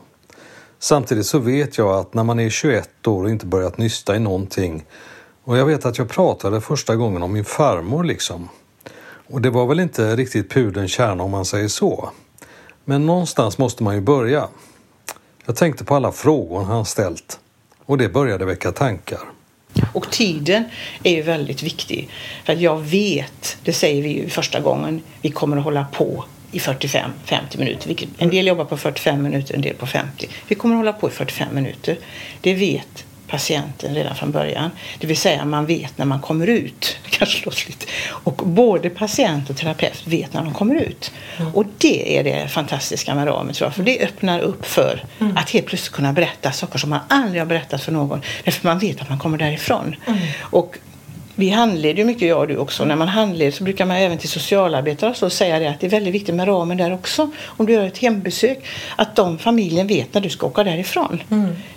Samtidigt 0.79 1.25
så 1.25 1.39
vet 1.39 1.77
jag 1.77 1.99
att 1.99 2.13
när 2.13 2.23
man 2.23 2.39
är 2.39 2.49
21 2.49 3.07
år 3.07 3.23
och 3.23 3.29
inte 3.29 3.45
börjat 3.45 3.77
nysta 3.77 4.15
i 4.15 4.19
någonting 4.19 4.85
och 5.43 5.57
jag 5.57 5.65
vet 5.65 5.85
att 5.85 5.97
jag 5.97 6.09
pratade 6.09 6.61
första 6.61 6.95
gången 6.95 7.23
om 7.23 7.33
min 7.33 7.45
farmor 7.45 8.03
liksom. 8.03 8.49
Och 9.29 9.41
det 9.41 9.49
var 9.49 9.65
väl 9.65 9.79
inte 9.79 10.15
riktigt 10.15 10.51
pudelns 10.51 10.91
kärna 10.91 11.23
om 11.23 11.31
man 11.31 11.45
säger 11.45 11.67
så. 11.67 12.09
Men 12.85 13.05
någonstans 13.05 13.57
måste 13.57 13.83
man 13.83 13.95
ju 13.95 14.01
börja. 14.01 14.47
Jag 15.45 15.55
tänkte 15.55 15.83
på 15.83 15.95
alla 15.95 16.11
frågor 16.11 16.63
han 16.63 16.85
ställt 16.85 17.39
och 17.85 17.97
det 17.97 18.09
började 18.09 18.45
väcka 18.45 18.71
tankar. 18.71 19.36
Och 19.93 20.11
tiden 20.11 20.63
är 21.03 21.11
ju 21.11 21.21
väldigt 21.21 21.63
viktig. 21.63 22.09
För 22.45 22.53
att 22.53 22.61
jag 22.61 22.81
vet, 22.81 23.57
det 23.63 23.73
säger 23.73 24.03
vi 24.03 24.09
ju 24.09 24.29
första 24.29 24.59
gången, 24.59 25.01
vi 25.21 25.29
kommer 25.29 25.57
att 25.57 25.63
hålla 25.63 25.85
på 25.85 26.25
i 26.51 26.59
45-50 26.59 27.57
minuter. 27.57 27.95
En 28.17 28.29
del 28.29 28.47
jobbar 28.47 28.65
på 28.65 28.77
45 28.77 29.23
minuter, 29.23 29.55
en 29.55 29.61
del 29.61 29.75
på 29.75 29.85
50. 29.85 30.27
Vi 30.47 30.55
kommer 30.55 30.75
att 30.75 30.79
hålla 30.79 30.93
på 30.93 31.07
i 31.07 31.11
45 31.11 31.55
minuter. 31.55 31.97
Det 32.41 32.53
vet 32.53 33.05
patienten 33.27 33.95
redan 33.95 34.15
från 34.15 34.31
början. 34.31 34.71
Det 34.99 35.07
vill 35.07 35.17
säga 35.17 35.45
man 35.45 35.65
vet 35.65 35.97
när 35.97 36.05
man 36.05 36.21
kommer 36.21 36.47
ut. 36.47 36.97
Det 37.03 37.09
kanske 37.09 37.45
låter 37.45 37.67
lite. 37.67 37.85
Och 38.09 38.35
både 38.45 38.89
patient 38.89 39.49
och 39.49 39.57
terapeut 39.57 40.07
vet 40.07 40.33
när 40.33 40.43
de 40.43 40.53
kommer 40.53 40.75
ut. 40.75 41.11
Och 41.53 41.65
det 41.77 42.17
är 42.19 42.23
det 42.23 42.47
fantastiska 42.47 43.15
med 43.15 43.27
ramen 43.27 43.53
tror 43.53 43.67
jag. 43.67 43.75
För 43.75 43.83
det 43.83 43.99
öppnar 43.99 44.39
upp 44.39 44.65
för 44.65 45.03
att 45.35 45.49
helt 45.49 45.65
plötsligt 45.65 45.93
kunna 45.93 46.13
berätta 46.13 46.51
saker 46.51 46.79
som 46.79 46.89
man 46.89 46.99
aldrig 47.09 47.41
har 47.41 47.45
berättat 47.45 47.81
för 47.83 47.91
någon. 47.91 48.21
Därför 48.43 48.67
man 48.67 48.79
vet 48.79 49.01
att 49.01 49.09
man 49.09 49.19
kommer 49.19 49.37
därifrån. 49.37 49.95
Och 50.39 50.77
vi 51.35 51.49
handleder 51.49 51.97
ju 51.99 52.05
mycket, 52.05 52.27
jag 52.27 52.39
och 52.39 52.47
du 52.47 52.57
också. 52.57 52.85
När 52.85 52.95
man 52.95 53.07
handleder 53.07 53.51
så 53.51 53.63
brukar 53.63 53.85
man 53.85 53.97
även 53.97 54.17
till 54.17 54.29
socialarbetare 54.29 55.13
så 55.13 55.29
säga 55.29 55.59
det 55.59 55.69
att 55.69 55.79
det 55.79 55.87
är 55.87 55.91
väldigt 55.91 56.13
viktigt 56.13 56.35
med 56.35 56.47
ramen 56.47 56.77
där 56.77 56.93
också. 56.93 57.31
Om 57.45 57.65
du 57.65 57.73
gör 57.73 57.85
ett 57.87 57.97
hembesök, 57.97 58.65
att 58.95 59.15
de 59.15 59.37
familjen 59.37 59.87
vet 59.87 60.13
när 60.13 60.21
du 60.21 60.29
ska 60.29 60.47
åka 60.47 60.63
därifrån. 60.63 61.23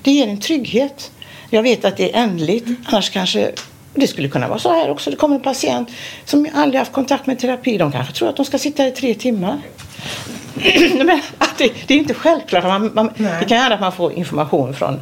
Det 0.02 0.10
ger 0.10 0.28
en 0.28 0.40
trygghet. 0.40 1.10
Jag 1.50 1.62
vet 1.62 1.84
att 1.84 1.96
det 1.96 2.14
är 2.14 2.22
ändligt, 2.22 2.66
annars 2.86 3.10
kanske 3.10 3.52
det 3.94 4.06
skulle 4.06 4.28
kunna 4.28 4.48
vara 4.48 4.58
så 4.58 4.72
här 4.72 4.90
också. 4.90 5.10
Det 5.10 5.16
kommer 5.16 5.36
en 5.36 5.42
patient 5.42 5.88
som 6.24 6.48
aldrig 6.54 6.78
haft 6.78 6.92
kontakt 6.92 7.26
med 7.26 7.38
terapi. 7.38 7.78
De 7.78 7.92
kanske 7.92 8.14
tror 8.14 8.28
att 8.28 8.36
de 8.36 8.44
ska 8.44 8.58
sitta 8.58 8.86
i 8.86 8.90
tre 8.90 9.14
timmar. 9.14 9.58
Men 10.96 11.06
det, 11.58 11.72
det 11.86 11.94
är 11.94 11.98
inte 11.98 12.14
självklart. 12.14 12.64
Man, 12.64 12.90
man, 12.94 13.10
det 13.16 13.44
kan 13.48 13.58
hända 13.58 13.74
att 13.74 13.80
man 13.80 13.92
får 13.92 14.12
information 14.12 14.74
från 14.74 15.00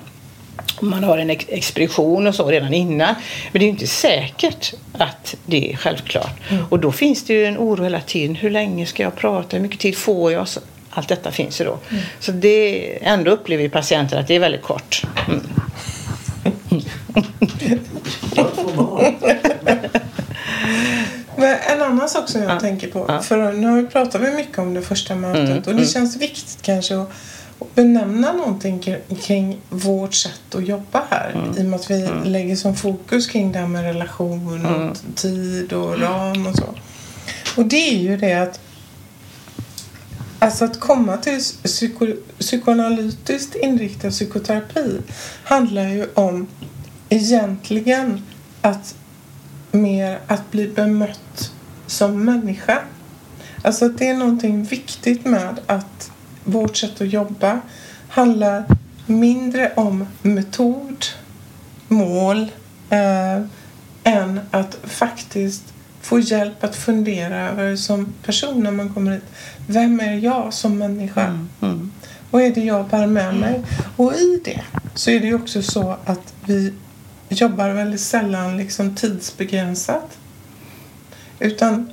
om 0.81 0.90
man 0.90 1.05
har 1.05 1.19
en 1.19 1.31
ex- 1.31 1.47
expedition 1.49 2.26
och 2.26 2.35
så 2.35 2.50
redan 2.50 2.75
innan. 2.75 3.14
Men 3.52 3.61
det 3.61 3.67
är 3.67 3.69
inte 3.69 3.87
säkert 3.87 4.75
att 4.93 5.37
det 5.47 5.73
är 5.73 5.76
självklart. 5.76 6.40
Och 6.71 6.78
då 6.78 6.93
finns 6.93 7.25
det 7.25 7.33
ju 7.33 7.45
en 7.47 7.59
oro 7.59 7.83
hela 7.83 8.00
tiden. 8.00 8.35
Hur 8.37 8.50
länge 8.50 8.87
ska 8.87 9.02
jag 9.02 9.17
prata? 9.17 9.57
Hur 9.57 9.62
mycket 9.62 9.81
tid 9.81 9.97
får 9.97 10.33
jag? 10.33 10.49
Så 10.49 10.61
Allt 10.90 11.09
detta 11.09 11.31
finns 11.31 11.61
ju 11.61 11.64
då. 11.64 11.78
Så 12.21 12.33
det 12.33 12.99
ändå 13.02 13.31
upplever 13.31 13.62
ju 13.62 13.71
patienten 13.71 14.19
att 14.19 14.28
det 14.28 14.35
är 14.35 14.40
väldigt 14.40 14.62
kort. 14.62 15.02
Mm. 15.28 15.40
Men 21.37 21.57
en 21.76 21.83
annan 21.83 22.09
sak 22.09 22.28
som 22.28 22.42
jag 22.42 22.50
Ja. 22.50 22.61
tänker 22.61 22.88
på. 22.90 23.04
Ja. 23.09 23.23
För 23.23 23.52
nu 23.52 23.66
har 23.66 23.76
vi 23.76 23.87
pratat 23.87 24.21
mycket 24.37 24.59
om 24.59 24.75
det 24.75 24.83
första 24.83 25.14
mötet. 25.14 25.42
Mm, 25.45 25.57
Och 25.59 25.62
det 25.64 25.71
mm. 25.71 25.85
känns 25.85 26.16
viktigt 26.16 26.59
kanske 26.62 26.97
att, 27.00 27.11
benämna 27.75 28.33
någonting 28.33 28.85
kring, 29.23 29.59
vårt 29.68 30.14
sätt 30.14 30.54
att 30.54 30.66
jobba 30.66 31.02
här. 31.11 31.30
Mm. 31.35 31.57
I 31.59 31.61
och 31.61 31.64
med 31.64 31.80
att 31.80 31.90
vi 31.90 32.09
lägger 32.25 32.57
som 32.57 32.76
fokus 32.76 33.26
kring 33.26 33.52
det 33.52 33.59
här 33.59 33.66
med 33.66 33.83
relation 33.83 34.66
och 34.66 34.76
Mm. 34.76 34.95
tid 35.14 35.73
och 35.73 36.00
ram 36.00 36.47
och 36.47 36.57
så. 36.57 36.64
Och 37.57 37.64
det 37.66 37.88
är 37.95 37.99
ju 37.99 38.16
det 38.16 38.35
att 38.35 38.61
Alltså 40.38 40.64
att 40.64 40.80
komma 40.80 41.16
till 41.16 41.40
psyko, 41.64 42.07
psykoanalytiskt 42.38 43.54
inriktad 43.54 44.11
psykoterapi 44.11 45.00
handlar 45.45 45.88
ju 45.88 46.07
om 46.14 46.47
egentligen 47.09 48.23
att 48.61 48.95
mer 49.71 50.18
att 50.26 50.50
bli 50.50 50.68
bemött 50.68 51.52
som 51.87 52.25
människa. 52.25 52.83
Alltså 53.62 53.85
att 53.85 53.99
det 53.99 54.09
är 54.09 54.14
någonting 54.14 54.64
viktigt 54.64 55.25
med 55.25 55.61
att 55.66 56.11
vårt 56.45 56.76
sätt 56.76 57.00
att 57.00 57.12
jobba 57.12 57.61
handlar 58.09 58.64
mindre 59.07 59.73
om 59.76 60.07
metod, 60.23 61.04
mål, 61.88 62.52
eh, 62.90 63.42
än 64.04 64.40
att 64.50 64.78
faktiskt 64.85 65.64
få 66.09 66.19
hjälp 66.19 66.65
att 66.65 66.77
fundera 66.77 67.50
över 67.50 67.77
som 67.77 68.15
person 68.23 68.62
när 68.62 68.71
man 68.71 68.95
kommer 68.95 69.12
hit. 69.12 69.25
Vem 69.67 70.00
är 70.00 70.15
jag 70.15 70.55
som 70.55 70.79
människa? 70.79 71.38
Mm. 71.61 71.93
Vad 72.31 72.43
är 72.43 72.50
det 72.50 72.61
jag 72.61 72.88
bär 72.88 73.07
med 73.07 73.35
mig? 73.35 73.62
Och 73.97 74.15
i 74.15 74.41
det 74.45 74.61
så 74.95 75.11
är 75.11 75.21
det 75.21 75.27
ju 75.27 75.35
också 75.35 75.62
så 75.62 75.97
att 76.05 76.35
vi 76.45 76.73
jobbar 77.29 77.71
väldigt 77.71 78.00
sällan 78.00 78.57
liksom 78.57 78.95
tidsbegränsat. 78.95 80.19
Utan 81.38 81.91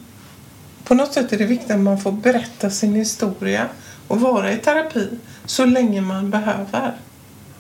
på 0.84 0.94
något 0.94 1.14
sätt 1.14 1.34
är 1.34 1.38
det 1.38 1.46
viktigt 1.46 1.72
att 1.72 1.80
man 1.80 1.98
får 1.98 2.12
berätta 2.12 2.70
sin 2.70 2.94
historia 2.94 3.68
och 4.08 4.22
vara 4.22 4.54
i 4.54 4.58
terapi 4.58 5.10
så 5.46 5.66
länge 5.66 6.02
man 6.02 6.30
behöver. 6.30 6.94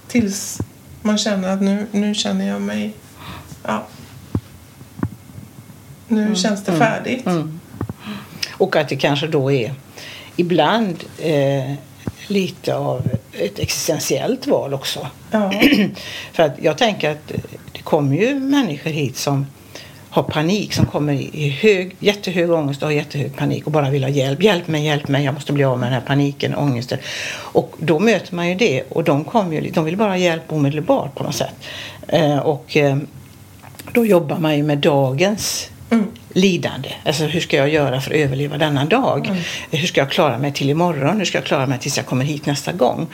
Tills 0.07 0.59
man 1.01 1.17
känner 1.17 1.49
att 1.49 1.61
nu, 1.61 1.87
nu 1.91 2.13
känner 2.13 2.47
jag 2.47 2.61
mig... 2.61 2.93
Ja, 3.63 3.87
nu 6.07 6.35
känns 6.35 6.63
det 6.63 6.71
färdigt. 6.71 7.25
Mm. 7.25 7.59
Och 8.51 8.75
att 8.75 8.89
det 8.89 8.95
kanske 8.95 9.27
då 9.27 9.51
är 9.51 9.73
ibland 10.35 11.03
eh, 11.19 11.73
lite 12.27 12.75
av 12.75 13.01
ett 13.31 13.59
existentiellt 13.59 14.47
val 14.47 14.73
också. 14.73 15.07
Ja. 15.31 15.53
För 16.33 16.43
att 16.43 16.53
jag 16.61 16.77
tänker 16.77 17.11
att 17.11 17.31
det 17.71 17.81
kommer 17.81 18.17
ju 18.17 18.39
människor 18.39 18.89
hit 18.89 19.17
som 19.17 19.45
har 20.09 20.23
panik, 20.23 20.73
som 20.73 20.85
kommer 20.85 21.13
i 21.13 21.49
hög, 21.49 21.95
jättehög 21.99 22.51
ångest 22.51 22.81
och 22.81 22.87
har 22.87 22.93
jättehög 22.93 23.35
panik 23.35 23.65
och 23.65 23.71
bara 23.71 23.89
vill 23.89 24.03
ha 24.03 24.09
hjälp. 24.09 24.43
Hjälp 24.43 24.67
mig, 24.67 24.85
hjälp 24.85 25.07
mig, 25.07 25.25
jag 25.25 25.33
måste 25.33 25.53
bli 25.53 25.63
av 25.63 25.79
med 25.79 25.87
den 25.87 25.93
här 25.93 26.07
paniken, 26.07 26.55
ångesten. 26.55 26.99
Och 27.35 27.75
då 27.79 27.99
möter 27.99 28.35
man 28.35 28.49
ju 28.49 28.55
det 28.55 28.83
och 28.89 29.03
de, 29.03 29.23
kommer 29.23 29.61
ju, 29.61 29.71
de 29.71 29.85
vill 29.85 29.97
bara 29.97 30.09
ha 30.09 30.17
hjälp 30.17 30.43
omedelbart 30.47 31.15
på 31.15 31.23
något 31.23 31.35
sätt. 31.35 31.55
Eh, 32.07 32.37
och 32.37 32.77
eh, 32.77 32.97
då 33.93 34.05
jobbar 34.05 34.37
man 34.37 34.57
ju 34.57 34.63
med 34.63 34.77
dagens 34.77 35.69
Mm. 35.89 36.05
lidande. 36.33 36.89
Alltså 37.05 37.23
hur 37.23 37.39
ska 37.39 37.57
jag 37.57 37.69
göra 37.69 38.01
för 38.01 38.11
att 38.11 38.17
överleva 38.17 38.57
denna 38.57 38.85
dag? 38.85 39.27
Mm. 39.27 39.39
Hur 39.71 39.87
ska 39.87 40.01
jag 40.01 40.11
klara 40.11 40.37
mig 40.37 40.53
till 40.53 40.69
imorgon? 40.69 41.17
Hur 41.17 41.25
ska 41.25 41.37
jag 41.37 41.45
klara 41.45 41.67
mig 41.67 41.79
tills 41.79 41.97
jag 41.97 42.05
kommer 42.05 42.25
hit 42.25 42.45
nästa 42.45 42.71
gång? 42.71 43.07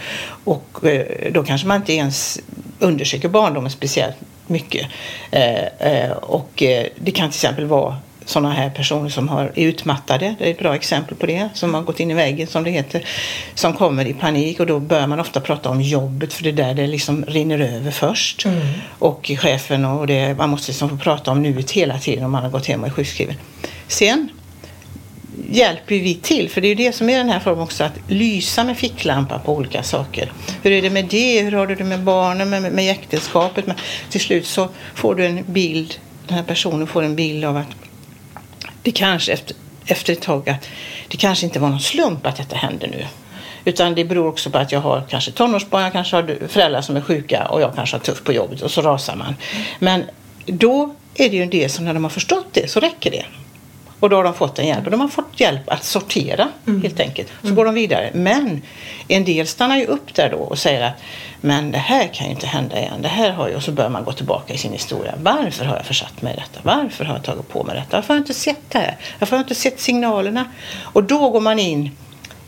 Och 0.44 0.86
eh, 0.86 1.32
då 1.32 1.44
kanske 1.44 1.68
man 1.68 1.78
inte 1.78 1.94
ens 1.94 2.40
undersöker 2.80 3.30
barndomen 3.30 3.72
speciellt 3.72 4.16
mycket. 4.48 4.88
Eh, 5.32 5.66
eh, 5.66 6.12
och 6.12 6.52
det 7.00 7.12
kan 7.12 7.30
till 7.30 7.38
exempel 7.38 7.66
vara 7.66 7.98
sådana 8.32 8.54
här 8.54 8.70
personer 8.70 9.10
som 9.10 9.30
har, 9.30 9.44
är 9.44 9.66
utmattade, 9.66 10.36
det 10.40 10.48
är 10.48 10.52
ett 10.52 10.60
bra 10.60 10.76
exempel 10.76 11.16
på 11.16 11.26
det, 11.26 11.50
som 11.54 11.74
har 11.74 11.82
gått 11.82 12.00
in 12.00 12.12
i 12.12 12.14
väggen 12.14 12.48
som 12.48 12.64
det 12.64 12.72
heter, 12.72 13.06
som 13.54 13.74
kommer 13.74 14.06
i 14.06 14.14
panik 14.14 14.60
och 14.60 14.68
då 14.68 14.80
börjar 14.80 15.08
man 15.08 15.20
ofta 15.20 15.40
prata 15.40 15.70
om 15.70 15.82
jobbet 15.82 16.34
för 16.34 16.44
det 16.44 16.50
är 16.50 16.54
där 16.54 16.74
det 16.74 16.88
liksom 16.88 17.26
rinner 17.28 17.60
över 17.60 17.92
först. 17.92 18.46
Mm. 18.46 18.62
Och 19.00 19.32
chefen 19.38 19.86
och 19.86 20.08
det, 20.08 20.38
man 20.38 20.50
måste 20.50 20.72
liksom 20.72 20.90
få 20.90 20.98
prata 20.98 21.32
om 21.32 21.42
nuet 21.42 21.72
hela 21.72 22.00
tiden 22.00 22.26
om 22.26 22.32
man 22.32 22.44
har 22.44 22.50
gått 22.50 22.68
hem 22.68 22.82
och 22.82 22.88
är 22.88 22.92
sjukskriven. 22.92 23.36
Sen 23.88 24.30
hjälper 25.50 25.96
vi 25.96 26.16
till, 26.16 26.50
för 26.50 26.62
det 26.62 26.68
är 26.68 26.70
ju 26.70 26.76
det 26.76 26.92
som 26.92 27.10
är 27.10 27.18
den 27.18 27.30
här 27.30 27.40
formen 27.40 27.64
också, 27.64 27.84
att 27.84 28.00
lysa 28.08 28.64
med 28.64 28.78
ficklampa 28.78 29.40
på 29.40 29.56
olika 29.56 29.84
saker. 29.84 30.32
Hur 30.62 30.72
är 30.72 30.82
det 30.82 30.90
med 30.90 31.06
det? 31.06 31.42
Hur 31.42 31.52
har 31.52 31.68
du 31.68 31.76
det 31.76 31.84
med 31.84 32.00
barnen, 32.00 32.50
med, 32.50 32.72
med 32.72 32.92
äktenskapet? 32.92 33.68
Men 33.68 33.76
till 34.10 34.22
slut 34.22 34.46
så 34.46 34.70
får 34.96 35.16
du 35.16 35.26
en 35.26 35.44
bild, 35.48 36.00
den 36.28 36.38
här 36.38 36.44
personen 36.44 36.88
får 36.88 37.04
en 37.04 37.16
bild 37.16 37.46
av 37.46 37.58
att 37.58 37.68
det 38.82 38.92
kanske 38.92 39.32
efter, 39.32 39.56
efter 39.86 40.14
ett 40.14 40.22
tag 40.22 40.50
att 40.50 40.70
det 41.08 41.18
kanske 41.18 41.46
inte 41.46 41.60
var 41.60 41.70
någon 41.70 41.80
slump 41.80 42.26
att 42.26 42.38
detta 42.38 42.56
hände 42.56 42.88
nu. 42.88 43.06
Utan 43.66 43.96
det 43.96 44.06
beror 44.06 44.28
också 44.28 44.50
på 44.50 44.58
att 44.58 44.72
jag 44.72 44.80
har 44.80 45.04
kanske 45.10 45.32
tonårsbarn, 45.32 45.84
jag 45.84 45.92
kanske 45.92 46.16
har 46.16 46.48
föräldrar 46.48 46.82
som 46.82 46.98
är 46.98 47.02
sjuka 47.02 47.46
och 47.46 47.62
jag 47.62 47.76
kanske 47.76 47.96
har 47.96 48.02
tufft 48.02 48.24
på 48.24 48.34
jobbet 48.34 48.62
och 48.62 48.72
så 48.72 48.82
rasar 48.82 49.16
man. 49.16 49.36
Men 49.80 50.04
då 50.46 50.96
är 51.16 51.30
det 51.30 51.36
ju 51.36 51.44
en 51.44 51.50
del 51.50 51.70
som 51.70 51.86
när 51.86 51.94
de 51.94 52.04
har 52.04 52.10
förstått 52.10 52.48
det 52.52 52.70
så 52.70 52.80
räcker 52.80 53.12
det. 53.12 53.26
Och 54.02 54.10
då 54.10 54.16
har 54.16 54.24
de 54.24 54.34
fått 54.34 54.60
en 54.60 54.68
hjälp. 54.68 54.86
Och 54.86 54.92
de 54.92 55.02
har 55.02 55.08
fått 55.08 55.40
hjälp 55.40 55.70
att 55.70 55.84
sortera 55.84 56.48
helt 56.82 57.00
enkelt. 57.00 57.30
Så 57.44 57.54
går 57.54 57.66
de 57.66 57.74
vidare. 57.74 58.10
Men 58.14 58.62
en 59.08 59.26
del 59.26 59.48
stannar 59.48 59.78
ju 59.78 59.86
upp 59.86 60.14
där 60.14 60.30
då 60.30 60.38
och 60.38 60.58
säger 60.58 60.82
att 60.88 60.94
men 61.42 61.72
det 61.72 61.78
här 61.78 62.08
kan 62.08 62.28
ju 62.28 62.34
inte 62.34 62.48
hända 62.48 62.80
igen. 62.80 63.02
Det 63.02 63.08
här 63.08 63.32
har 63.32 63.48
ju, 63.48 63.56
och 63.56 63.64
så 63.64 63.72
börjar 63.72 63.90
man 63.90 64.04
gå 64.04 64.12
tillbaka 64.12 64.54
i 64.54 64.58
sin 64.58 64.72
historia. 64.72 65.14
Varför 65.22 65.66
har 65.66 65.76
jag 65.76 65.86
försatt 65.86 66.22
mig 66.22 66.34
i 66.34 66.36
detta? 66.36 66.60
Varför 66.64 67.06
har 67.06 67.14
jag 67.16 67.24
tagit 67.24 67.50
på 67.50 67.64
mig 67.64 67.76
detta? 67.76 67.98
Varför 67.98 68.08
har 68.08 68.16
jag 68.16 68.22
inte 68.22 68.34
sett 68.34 68.70
det 68.70 68.80
här? 68.80 68.98
Varför 69.20 69.36
har 69.36 69.40
jag 69.40 69.46
inte 69.46 69.56
sett 69.56 69.80
signalerna? 69.80 70.46
Och 70.84 71.04
då 71.04 71.30
går 71.30 71.42
man 71.42 71.60
in 71.60 71.92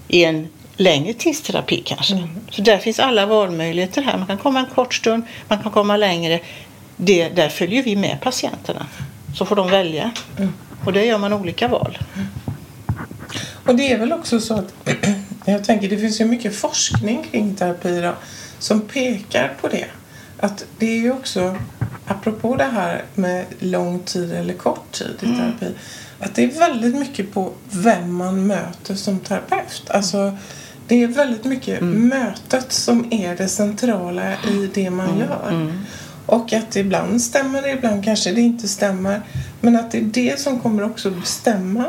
i 0.07 0.25
en 0.25 0.47
längre 0.77 1.13
tidsterapi 1.13 1.83
kanske. 1.85 2.27
Så 2.49 2.61
där 2.61 2.77
finns 2.77 2.99
alla 2.99 3.25
valmöjligheter 3.25 4.01
här. 4.01 4.17
Man 4.17 4.27
kan 4.27 4.37
komma 4.37 4.59
en 4.59 4.65
kort 4.65 4.93
stund, 4.93 5.23
man 5.47 5.59
kan 5.59 5.71
komma 5.71 5.97
längre. 5.97 6.39
Det, 6.95 7.29
där 7.29 7.49
följer 7.49 7.83
vi 7.83 7.95
med 7.95 8.21
patienterna. 8.21 8.85
Så 9.35 9.45
får 9.45 9.55
de 9.55 9.69
välja. 9.69 10.11
Och 10.85 10.93
där 10.93 11.01
gör 11.01 11.17
man 11.17 11.33
olika 11.33 11.67
val. 11.67 11.97
Och 13.65 13.75
det 13.75 13.91
är 13.91 13.99
väl 13.99 14.13
också 14.13 14.39
så 14.39 14.53
att 14.53 14.73
jag 15.45 15.63
tänker 15.63 15.89
det 15.89 15.97
finns 15.97 16.21
ju 16.21 16.25
mycket 16.25 16.55
forskning 16.55 17.27
kring 17.31 17.55
terapi 17.55 18.01
då, 18.01 18.13
som 18.59 18.81
pekar 18.81 19.53
på 19.61 19.67
det. 19.67 19.85
Att 20.39 20.65
det 20.77 20.85
är 20.85 20.99
ju 20.99 21.11
också, 21.11 21.57
apropå 22.07 22.55
det 22.55 22.63
här 22.63 23.03
med 23.15 23.45
lång 23.59 23.99
tid 23.99 24.31
eller 24.31 24.53
kort 24.53 24.91
tid 24.91 25.15
i 25.21 25.25
terapi, 25.25 25.75
att 26.19 26.35
det 26.35 26.43
är 26.43 26.59
väldigt 26.59 26.95
mycket 26.95 27.33
på 27.33 27.51
vem 27.69 28.15
man 28.15 28.47
möter 28.47 28.95
som 28.95 29.19
terapeut. 29.19 29.89
Alltså, 29.89 30.37
det 30.87 31.03
är 31.03 31.07
väldigt 31.07 31.45
mycket 31.45 31.81
mötet 31.81 32.71
som 32.71 33.13
är 33.13 33.35
det 33.35 33.47
centrala 33.47 34.33
i 34.33 34.69
det 34.73 34.89
man 34.89 35.19
gör. 35.19 35.73
Och 36.25 36.53
att 36.53 36.75
ibland 36.75 37.21
stämmer 37.21 37.61
det, 37.61 37.71
ibland 37.71 38.03
kanske 38.03 38.31
det 38.31 38.41
inte 38.41 38.67
stämmer. 38.67 39.21
Men 39.61 39.75
att 39.75 39.91
det 39.91 39.97
är 39.97 40.01
det 40.01 40.39
som 40.39 40.59
kommer 40.59 40.83
också 40.83 41.11
bestämma. 41.11 41.85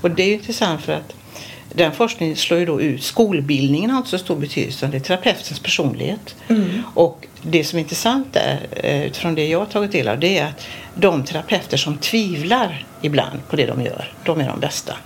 Och 0.00 0.10
det 0.10 0.22
är 0.22 0.34
intressant 0.34 0.80
för 0.80 0.92
att 0.92 1.14
den 1.72 1.92
forskningen 1.92 2.36
slår 2.36 2.60
ju 2.60 2.66
då 2.66 2.80
ut 2.80 3.02
skolbildningen 3.02 3.90
har 3.90 3.98
inte 3.98 4.10
så 4.10 4.18
stor 4.18 4.36
betydelse 4.36 4.86
det 4.86 4.96
är 4.96 5.00
terapeutens 5.00 5.60
personlighet. 5.60 6.34
Och 6.94 7.26
det 7.42 7.64
som 7.64 7.78
är 7.78 7.82
intressant 7.82 8.36
är 8.36 8.66
eh, 8.76 9.06
utifrån 9.06 9.34
det 9.34 9.48
jag 9.48 9.58
har 9.58 9.66
tagit 9.66 9.92
del 9.92 10.08
av 10.08 10.20
det 10.20 10.38
är 10.38 10.46
att 10.46 10.66
de 10.94 11.24
terapeuter 11.24 11.76
som 11.76 11.98
tvivlar 11.98 12.86
ibland 13.02 13.48
på 13.48 13.56
det 13.56 13.66
de 13.66 13.82
gör, 13.82 14.12
de 14.24 14.40
är 14.40 14.48
de 14.48 14.60
bästa. 14.60 14.96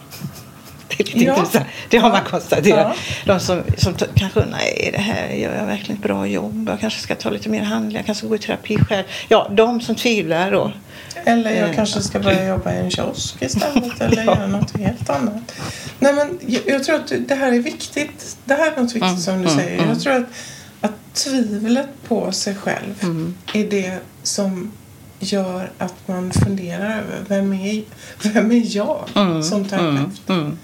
Det 0.99 1.03
är 1.13 1.19
lite 1.19 1.25
Ja. 1.53 1.61
Det 1.89 1.99
har 1.99 2.09
man 2.11 2.21
Ja. 2.25 2.31
konstaterat. 2.31 2.97
De 3.27 3.41
som, 3.41 3.63
som 3.79 3.95
kanske, 4.15 4.45
nej 4.51 4.91
det 4.93 5.01
här 5.03 5.29
gör 5.35 5.57
jag 5.57 5.67
verkligen 5.67 5.97
ett 5.97 6.03
bra 6.03 6.27
jobb. 6.27 6.69
Jag 6.69 6.81
kanske 6.81 7.01
ska 7.01 7.15
ta 7.15 7.31
lite 7.31 7.49
mer 7.49 7.63
handling. 7.63 7.97
Jag 7.97 8.07
kanske 8.07 8.27
gå 8.27 8.35
i 8.35 8.39
terapi 8.39 8.77
själv. 8.89 9.05
Ja, 9.29 9.51
de 9.55 9.81
som 9.81 9.95
tvivlar 9.95 10.51
då. 10.51 10.73
Eller 11.25 11.51
jag 11.55 11.69
Eh. 11.69 11.75
kanske 11.75 12.03
ska 12.03 12.19
börja 12.21 12.47
jobba 12.49 12.73
i 12.75 12.77
en 12.79 12.91
kiosk 12.91 13.43
istället 13.43 14.01
eller 14.01 14.23
göra 14.25 14.47
något 14.47 14.77
helt 14.79 15.11
annat. 15.11 15.53
Nej, 15.99 16.13
men 16.15 16.39
jag, 16.47 16.63
jag 16.67 16.85
tror 16.85 16.97
att 16.97 17.13
det 17.29 17.35
här 17.35 17.53
är 17.53 17.59
viktigt. 17.61 18.37
Det 18.45 18.55
här 18.55 18.73
är 18.73 18.77
något 18.77 18.83
viktigt 18.95 19.03
Mm, 19.03 19.17
som 19.19 19.43
du 19.43 19.49
mm, 19.49 19.59
säger. 19.59 19.77
mm. 19.79 19.89
Jag 19.89 20.01
tror 20.01 20.13
att, 20.13 20.25
att 20.81 21.15
tvivlet 21.15 21.89
på 22.09 22.33
sig 22.33 22.55
själv 22.55 22.95
Mm. 23.03 23.35
är 23.55 23.65
det 23.65 23.99
som 24.23 24.73
gör 25.21 25.71
att 25.79 25.95
man 26.07 26.31
funderar 26.33 26.91
över 26.99 27.25
vem 27.29 27.53
är, 27.53 27.83
vem 28.23 28.53
är 28.53 28.77
jag 28.77 29.05
Mm, 29.15 29.43
som 29.43 29.65
terapeut? 29.69 30.29
Mm, 30.29 30.41
mm. 30.41 30.59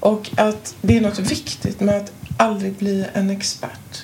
Och 0.00 0.30
att 0.36 0.74
det 0.82 0.96
är 0.96 1.00
något 1.00 1.18
viktigt 1.18 1.80
med 1.80 1.96
att 1.96 2.12
aldrig 2.36 2.72
bli 2.72 3.06
en 3.12 3.30
expert. 3.30 4.02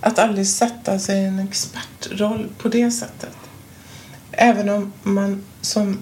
Att 0.00 0.18
aldrig 0.18 0.46
sätta 0.46 0.98
sig 0.98 1.22
i 1.22 1.24
en 1.24 1.38
expertroll 1.38 2.48
på 2.58 2.68
det 2.68 2.90
sättet. 2.90 3.36
Även 4.32 4.68
om 4.68 4.92
man 5.02 5.44
som 5.60 5.98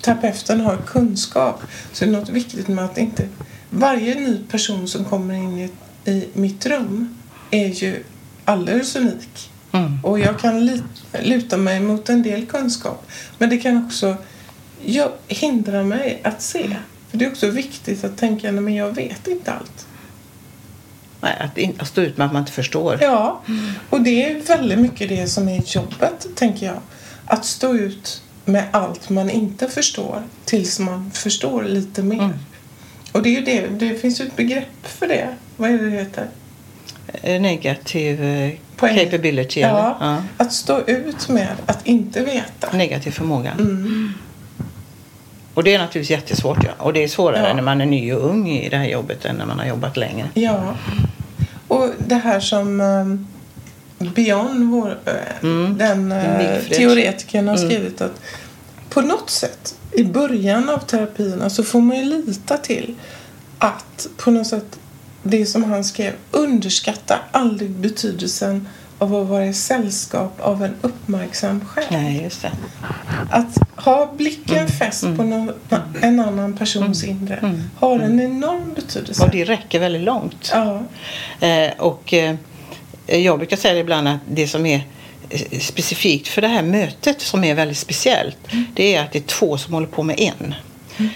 terapeuten 0.00 0.60
har 0.60 0.76
kunskap 0.76 1.62
så 1.92 2.04
är 2.04 2.08
det 2.08 2.18
något 2.18 2.28
viktigt 2.28 2.68
med 2.68 2.84
att 2.84 2.98
inte 2.98 3.28
varje 3.70 4.14
ny 4.14 4.38
person 4.50 4.88
som 4.88 5.04
kommer 5.04 5.34
in 5.34 5.58
i, 5.58 5.70
i 6.10 6.28
mitt 6.32 6.66
rum 6.66 7.18
är 7.50 7.68
ju 7.68 8.04
alldeles 8.44 8.96
unik. 8.96 9.50
Mm. 9.72 10.04
Och 10.04 10.18
jag 10.20 10.38
kan 10.38 10.66
li- 10.66 10.82
luta 11.22 11.56
mig 11.56 11.80
mot 11.80 12.08
en 12.08 12.22
del 12.22 12.46
kunskap. 12.46 13.06
Men 13.38 13.50
det 13.50 13.56
kan 13.56 13.84
också 13.86 14.16
jag, 14.84 15.12
hindra 15.28 15.82
mig 15.82 16.20
att 16.24 16.42
se. 16.42 16.76
För 17.16 17.20
det 17.20 17.26
är 17.26 17.30
också 17.30 17.50
viktigt 17.50 18.04
att 18.04 18.16
tänka, 18.16 18.52
nej 18.52 18.60
men 18.60 18.74
jag 18.74 18.94
vet 18.94 19.26
inte 19.26 19.52
allt. 19.52 19.86
Nej, 21.20 21.36
att, 21.40 21.58
in, 21.58 21.74
att 21.78 21.88
stå 21.88 22.00
ut 22.00 22.16
med 22.16 22.26
att 22.26 22.32
man 22.32 22.42
inte 22.42 22.52
förstår. 22.52 22.98
Ja, 23.00 23.42
och 23.90 24.00
det 24.00 24.30
är 24.30 24.40
väldigt 24.40 24.78
mycket 24.78 25.08
det 25.08 25.26
som 25.26 25.48
är 25.48 25.62
jobbet, 25.66 26.26
tänker 26.34 26.66
jag. 26.66 26.76
Att 27.24 27.44
stå 27.44 27.74
ut 27.74 28.22
med 28.44 28.64
allt 28.70 29.08
man 29.08 29.30
inte 29.30 29.68
förstår 29.68 30.22
tills 30.44 30.78
man 30.78 31.10
förstår 31.10 31.62
lite 31.64 32.02
mer. 32.02 32.18
Mm. 32.18 32.32
Och 33.12 33.22
det 33.22 33.36
är 33.36 33.42
det, 33.42 33.66
det 33.66 33.94
finns 33.94 34.20
ju 34.20 34.26
ett 34.26 34.36
begrepp 34.36 34.86
för 34.86 35.08
det. 35.08 35.28
Vad 35.56 35.70
är 35.70 35.78
det 35.78 35.90
det 35.90 35.96
heter? 35.96 36.28
Eh, 37.22 37.40
Negativ 37.40 38.24
eh, 38.24 38.52
Poäng. 38.76 38.96
capability. 39.04 39.60
Ja. 39.60 39.96
Ja. 40.00 40.22
Att 40.36 40.52
stå 40.52 40.80
ut 40.86 41.28
med 41.28 41.56
att 41.66 41.86
inte 41.86 42.24
veta. 42.24 42.76
Negativ 42.76 43.10
förmåga. 43.10 43.52
Mm. 43.52 44.12
Och 45.56 45.64
det 45.64 45.74
är 45.74 45.78
naturligtvis 45.78 46.10
jättesvårt. 46.10 46.64
Ja. 46.64 46.70
Och 46.78 46.92
det 46.92 47.04
är 47.04 47.08
svårare 47.08 47.48
Ja. 47.48 47.54
när 47.54 47.62
man 47.62 47.80
är 47.80 47.86
ny 47.86 48.12
och 48.12 48.30
ung 48.30 48.48
i 48.50 48.68
det 48.68 48.76
här 48.76 48.84
jobbet 48.88 49.24
än 49.24 49.36
när 49.36 49.46
man 49.46 49.58
har 49.58 49.66
jobbat 49.66 49.96
längre. 49.96 50.28
Ja. 50.34 50.74
Och 51.68 51.90
det 52.06 52.14
här 52.14 52.40
som 52.40 52.80
um, 52.80 53.26
Beyond, 53.98 54.70
vår, 54.70 54.98
Mm. 55.42 55.78
den 55.78 56.12
uh, 56.12 56.60
teoretikern, 56.70 57.48
har 57.48 57.56
Mm. 57.56 57.68
skrivit 57.70 58.00
att 58.00 58.20
på 58.90 59.00
något 59.00 59.30
sätt 59.30 59.74
i 59.92 60.04
början 60.04 60.68
av 60.68 60.78
terapierna 60.78 61.50
så 61.50 61.64
får 61.64 61.80
man 61.80 61.96
ju 61.96 62.04
lita 62.04 62.56
till 62.56 62.94
att 63.58 64.06
på 64.16 64.30
något 64.30 64.46
sätt 64.46 64.78
det 65.22 65.46
som 65.46 65.64
han 65.64 65.84
skrev 65.84 66.12
underskatta 66.30 67.18
aldrig 67.32 67.70
betydelsen 67.70 68.68
av 68.98 69.14
att 69.14 69.26
vara 69.28 69.46
i 69.46 69.54
sällskap 69.54 70.40
av 70.40 70.64
en 70.64 70.74
uppmärksam 70.80 71.64
själ. 71.64 71.84
Nej, 71.90 72.22
just 72.22 72.42
det. 72.42 72.52
Att 73.30 73.58
ha 73.84 74.12
blicken 74.16 74.56
Mm. 74.56 74.68
fäst 74.68 75.02
på 75.02 75.22
någon, 75.22 75.52
en 76.02 76.20
annan 76.20 76.56
persons 76.56 77.04
inre 77.04 77.34
Mm. 77.36 77.62
har 77.76 77.98
en 77.98 78.20
enorm 78.20 78.72
betydelse. 78.74 79.22
Och 79.24 79.30
det 79.30 79.44
räcker 79.44 79.78
väldigt 79.80 80.02
långt. 80.02 80.50
Ja. 80.54 80.82
Eh, 81.46 81.70
och 81.78 82.12
eh, 82.14 82.34
jag 83.06 83.38
brukar 83.38 83.56
säga 83.56 83.78
ibland 83.80 84.08
att 84.08 84.18
det 84.30 84.48
som 84.48 84.66
är 84.66 84.80
eh, 85.30 85.58
specifikt 85.60 86.28
för 86.28 86.42
det 86.42 86.48
här 86.48 86.62
mötet 86.62 87.20
som 87.20 87.44
är 87.44 87.54
väldigt 87.54 87.78
speciellt 87.78 88.36
det 88.74 88.94
är 88.94 89.02
att 89.02 89.12
det 89.12 89.18
är 89.18 89.22
två 89.22 89.58
som 89.58 89.74
håller 89.74 89.86
på 89.86 90.02
med 90.02 90.20
en. 90.20 90.54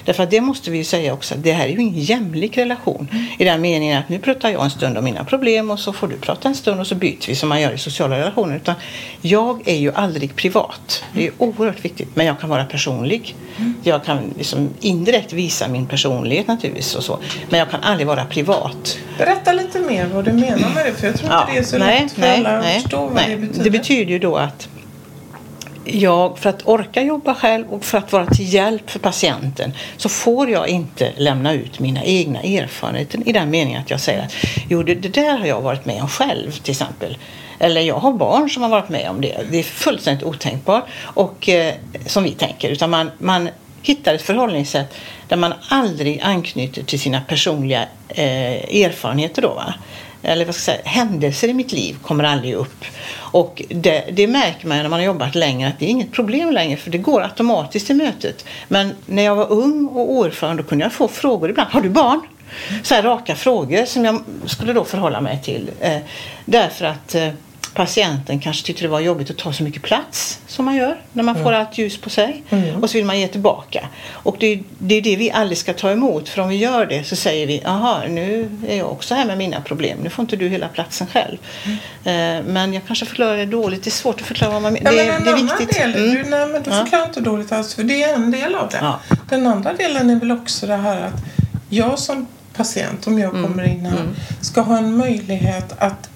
Därför 0.04 0.22
att 0.22 0.30
det 0.30 0.40
måste 0.40 0.70
vi 0.70 0.78
ju 0.78 0.84
säga 0.84 1.12
också, 1.12 1.34
att 1.34 1.42
det 1.42 1.52
här 1.52 1.64
är 1.64 1.68
ju 1.68 1.80
ingen 1.80 2.00
jämlik 2.00 2.58
relation. 2.58 3.08
I 3.38 3.44
den 3.44 3.60
meningen 3.60 3.98
att 3.98 4.08
nu 4.08 4.18
pratar 4.18 4.50
jag 4.50 4.64
en 4.64 4.70
stund 4.70 4.98
om 4.98 5.04
mina 5.04 5.24
problem 5.24 5.70
och 5.70 5.78
så 5.78 5.92
får 5.92 6.08
du 6.08 6.16
prata 6.16 6.48
en 6.48 6.54
stund 6.54 6.80
och 6.80 6.86
så 6.86 6.94
byter 6.94 7.26
vi 7.26 7.34
som 7.34 7.48
man 7.48 7.60
gör 7.60 7.72
i 7.72 7.78
sociala 7.78 8.18
relationer. 8.18 8.56
Utan 8.56 8.74
jag 9.20 9.68
är 9.68 9.76
ju 9.76 9.92
aldrig 9.92 10.36
privat. 10.36 11.04
Det 11.14 11.26
är 11.26 11.32
oerhört 11.38 11.84
viktigt. 11.84 12.08
Men 12.14 12.26
jag 12.26 12.40
kan 12.40 12.50
vara 12.50 12.64
personlig. 12.64 13.36
Jag 13.82 14.04
kan 14.04 14.34
liksom 14.38 14.68
indirekt 14.80 15.32
visa 15.32 15.68
min 15.68 15.86
personlighet 15.86 16.46
naturligtvis 16.46 16.94
och 16.94 17.04
så. 17.04 17.18
Men 17.50 17.58
jag 17.58 17.70
kan 17.70 17.80
aldrig 17.80 18.06
vara 18.06 18.24
privat. 18.24 18.98
Berätta 19.18 19.52
lite 19.52 19.80
mer 19.80 20.06
vad 20.06 20.24
du 20.24 20.32
menar 20.32 20.74
med 20.74 20.86
det, 20.86 20.92
för 20.92 21.06
jag 21.06 21.16
tror 21.16 21.32
inte 21.32 21.52
det 21.52 21.58
är 21.58 21.62
så 21.62 21.78
lätt 21.78 22.12
för 22.12 22.22
alla 22.22 22.58
att 22.58 22.82
förstå 22.82 23.00
vad 23.00 23.14
nej. 23.14 23.30
det 23.30 23.36
betyder. 23.36 23.64
Det 23.64 23.70
betyder 23.70 24.12
ju 24.12 24.18
då 24.18 24.36
att 24.36 24.68
jag, 25.84 26.38
för 26.38 26.50
att 26.50 26.68
orka 26.68 27.02
jobba 27.02 27.34
själv 27.34 27.70
och 27.70 27.84
för 27.84 27.98
att 27.98 28.12
vara 28.12 28.26
till 28.26 28.54
hjälp 28.54 28.90
för 28.90 28.98
patienten 28.98 29.72
så 29.96 30.08
får 30.08 30.50
jag 30.50 30.68
inte 30.68 31.12
lämna 31.16 31.52
ut 31.52 31.78
mina 31.78 32.04
egna 32.04 32.40
erfarenheter 32.40 33.28
i 33.28 33.32
den 33.32 33.50
meningen 33.50 33.82
att 33.82 33.90
jag 33.90 34.00
säger 34.00 34.22
att 34.22 34.34
jo, 34.68 34.82
det, 34.82 34.94
det 34.94 35.08
där 35.08 35.38
har 35.38 35.46
jag 35.46 35.60
varit 35.60 35.86
med 35.86 36.02
om 36.02 36.08
själv 36.08 36.50
till 36.50 36.70
exempel. 36.70 37.18
Eller 37.58 37.80
jag 37.80 37.94
har 37.94 38.12
barn 38.12 38.50
som 38.50 38.62
har 38.62 38.70
varit 38.70 38.88
med 38.88 39.10
om 39.10 39.20
det. 39.20 39.40
Det 39.50 39.58
är 39.58 39.62
fullständigt 39.62 40.24
otänkbart 40.24 40.84
och 41.02 41.48
eh, 41.48 41.74
som 42.06 42.22
vi 42.22 42.30
tänker. 42.30 42.70
Utan 42.70 42.90
man, 42.90 43.10
man 43.18 43.48
hittar 43.82 44.14
ett 44.14 44.22
förhållningssätt 44.22 44.94
där 45.28 45.36
man 45.36 45.54
aldrig 45.68 46.20
anknyter 46.20 46.82
till 46.82 47.00
sina 47.00 47.20
personliga 47.20 47.82
eh, 48.08 48.84
erfarenheter. 48.84 49.42
Då, 49.42 49.48
va? 49.48 49.74
Eller 50.22 50.44
vad 50.44 50.54
ska 50.54 50.72
jag 50.72 50.78
säga, 50.78 50.90
händelser 50.90 51.48
i 51.48 51.54
mitt 51.54 51.72
liv 51.72 51.96
kommer 52.02 52.24
aldrig 52.24 52.54
upp. 52.54 52.84
Och 53.12 53.62
det, 53.68 54.04
det, 54.12 54.26
märker 54.26 54.68
man 54.68 54.78
när 54.78 54.88
man 54.88 54.98
har 54.98 55.06
jobbat 55.06 55.34
längre 55.34 55.68
att 55.68 55.78
det 55.78 55.84
är 55.84 55.88
inget 55.88 56.12
problem 56.12 56.52
längre 56.52 56.76
för 56.76 56.90
det 56.90 56.98
går 56.98 57.22
automatiskt 57.22 57.90
i 57.90 57.94
mötet. 57.94 58.44
Men 58.68 58.94
när 59.06 59.22
jag 59.22 59.36
var 59.36 59.52
ung 59.52 59.86
och 59.86 60.10
oerfaren 60.12 60.56
då 60.56 60.62
kunde 60.62 60.84
jag 60.84 60.92
få 60.92 61.08
frågor 61.08 61.50
ibland. 61.50 61.70
Har 61.70 61.80
du 61.80 61.90
barn? 61.90 62.20
Så 62.82 62.94
här 62.94 63.02
raka 63.02 63.34
frågor 63.34 63.84
som 63.84 64.04
jag 64.04 64.22
skulle 64.46 64.72
då 64.72 64.84
förhålla 64.84 65.20
mig 65.20 65.40
till. 65.42 65.70
Eh, 65.80 65.98
därför 66.44 66.84
att 66.84 67.14
eh, 67.14 67.28
patienten 67.80 68.40
kanske 68.40 68.66
tyckte 68.66 68.84
det 68.84 68.88
var 68.88 69.00
jobbigt 69.00 69.30
att 69.30 69.38
ta 69.38 69.52
så 69.52 69.62
mycket 69.62 69.82
plats 69.82 70.40
som 70.46 70.64
man 70.64 70.76
gör 70.76 71.00
när 71.12 71.22
man 71.22 71.34
mm. 71.34 71.44
får 71.44 71.52
allt 71.52 71.78
ljus 71.78 72.00
på 72.00 72.10
sig. 72.10 72.42
Mm. 72.50 72.82
Och 72.82 72.90
så 72.90 72.98
vill 72.98 73.04
man 73.04 73.20
ge 73.20 73.28
tillbaka. 73.28 73.88
Och 74.12 74.36
det, 74.38 74.46
är, 74.46 74.62
det 74.78 74.94
är 74.94 75.02
det 75.02 75.16
vi 75.16 75.30
aldrig 75.30 75.58
ska 75.58 75.72
ta 75.72 75.90
emot. 75.90 76.28
För 76.28 76.42
om 76.42 76.48
vi 76.48 76.56
gör 76.56 76.86
det 76.86 77.04
så 77.04 77.16
säger 77.16 77.46
vi, 77.46 77.60
jaha, 77.64 78.02
nu 78.08 78.50
är 78.68 78.76
jag 78.76 78.92
också 78.92 79.14
här 79.14 79.24
med 79.24 79.38
mina 79.38 79.60
problem. 79.60 79.98
Nu 80.02 80.10
får 80.10 80.22
inte 80.22 80.36
du 80.36 80.48
hela 80.48 80.68
platsen 80.68 81.06
själv. 81.06 81.38
Mm. 81.64 81.76
Eh, 82.04 82.52
men 82.52 82.74
jag 82.74 82.82
kanske 82.86 83.06
förklarar 83.06 83.36
det 83.36 83.46
dåligt. 83.46 83.84
Det 83.84 83.88
är 83.88 83.92
svårt 83.92 84.20
att 84.20 84.26
förklara 84.26 84.52
vad 84.52 84.62
man 84.62 84.72
menar. 84.72 84.92
Ja, 84.92 85.04
det, 85.04 85.24
det 85.24 85.30
är 85.30 85.34
viktigt. 85.34 85.72
Del, 85.74 85.94
mm. 85.94 86.14
du, 86.14 86.30
nej, 86.30 86.46
men 86.46 86.62
du 86.62 86.70
förklarar 86.70 87.02
ja. 87.02 87.06
inte 87.06 87.20
dåligt 87.20 87.52
alls. 87.52 87.74
För 87.74 87.82
det 87.82 88.02
är 88.02 88.14
en 88.14 88.30
del 88.30 88.54
av 88.54 88.68
det. 88.68 88.78
Ja. 88.80 89.00
Den 89.28 89.46
andra 89.46 89.72
delen 89.72 90.10
är 90.10 90.16
väl 90.16 90.32
också 90.32 90.66
det 90.66 90.76
här 90.76 91.00
att 91.00 91.22
jag 91.68 91.98
som 91.98 92.26
patient, 92.56 93.06
om 93.06 93.18
jag 93.18 93.34
mm. 93.34 93.46
kommer 93.46 93.68
in 93.68 93.86
här, 93.86 94.00
mm. 94.00 94.14
ska 94.40 94.60
ha 94.60 94.78
en 94.78 94.96
möjlighet 94.96 95.72
att 95.78 96.10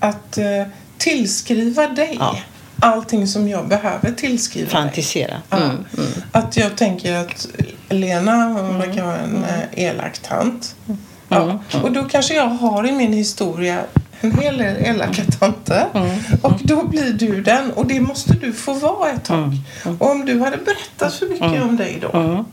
att 0.00 0.38
eh, 0.38 0.62
tillskriva 0.98 1.88
dig 1.88 2.16
ja. 2.20 2.38
allting 2.80 3.26
som 3.26 3.48
jag 3.48 3.68
behöver 3.68 4.12
tillskriva 4.12 4.70
Fantisera. 4.70 5.28
dig. 5.28 5.40
Ja. 5.50 5.56
Mm, 5.56 5.70
mm. 5.70 6.10
Att 6.32 6.56
jag 6.56 6.76
tänker 6.76 7.16
att 7.16 7.48
Lena 7.88 8.44
hon 8.44 8.78
verkar 8.78 9.04
vara 9.04 9.18
en 9.18 9.36
mm. 9.36 9.44
eh, 9.44 9.84
elak 9.84 10.18
tant. 10.18 10.76
Mm, 10.86 10.98
ja. 11.28 11.42
Mm. 11.42 11.84
Och 11.84 11.92
då 11.92 12.04
kanske 12.04 12.34
jag 12.34 12.46
har 12.46 12.88
i 12.88 12.92
min 12.92 13.12
historia 13.12 13.80
en 14.20 14.38
hel 14.38 14.58
del 14.58 14.76
elaka 14.76 15.22
tanter. 15.38 15.86
Mm. 15.94 16.18
Och 16.42 16.60
då 16.62 16.86
blir 16.86 17.12
du 17.12 17.42
den. 17.42 17.70
Och 17.72 17.86
det 17.86 18.00
måste 18.00 18.32
du 18.32 18.52
få 18.52 18.72
vara 18.72 19.10
ett 19.10 19.24
tag. 19.24 19.58
Och 19.98 20.10
om 20.10 20.24
du 20.24 20.40
hade 20.40 20.56
berättat 20.56 21.14
för 21.14 21.26
mycket 21.26 21.62
om 21.62 21.76
dig 21.76 21.98
då. 22.00 22.44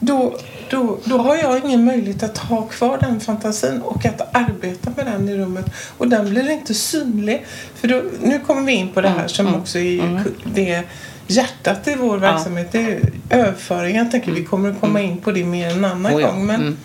Då 0.00 0.38
då, 0.70 0.98
då 1.04 1.18
har 1.18 1.36
jag 1.36 1.64
ingen 1.64 1.84
möjlighet 1.84 2.22
att 2.22 2.38
ha 2.38 2.62
kvar 2.62 2.98
den 3.00 3.20
fantasin 3.20 3.80
och 3.80 4.06
att 4.06 4.36
arbeta 4.36 4.92
med 4.96 5.06
den 5.06 5.28
i 5.28 5.36
rummet. 5.36 5.66
Och 5.98 6.08
den 6.08 6.30
blir 6.30 6.50
inte 6.50 6.74
synlig. 6.74 7.46
För 7.74 7.88
då, 7.88 8.02
nu 8.20 8.40
kommer 8.40 8.62
vi 8.62 8.72
in 8.72 8.88
på 8.92 9.00
det 9.00 9.08
här 9.08 9.16
mm, 9.16 9.28
som 9.28 9.46
mm, 9.46 9.60
också 9.60 9.78
är 9.78 10.04
mm. 10.04 10.22
det 10.44 10.82
hjärtat 11.26 11.88
i 11.88 11.94
vår 11.94 12.18
verksamhet. 12.18 12.72
Det 12.72 12.78
är 12.78 13.00
överföring. 13.30 13.96
Jag 13.96 14.10
tänker 14.10 14.32
vi 14.32 14.44
kommer 14.44 14.70
att 14.70 14.80
komma 14.80 15.00
in 15.00 15.16
på 15.16 15.32
det 15.32 15.44
mer 15.44 15.70
en 15.70 15.84
annan 15.84 16.14
oh, 16.14 16.20
ja. 16.20 16.30
gång. 16.30 16.46
Men 16.46 16.76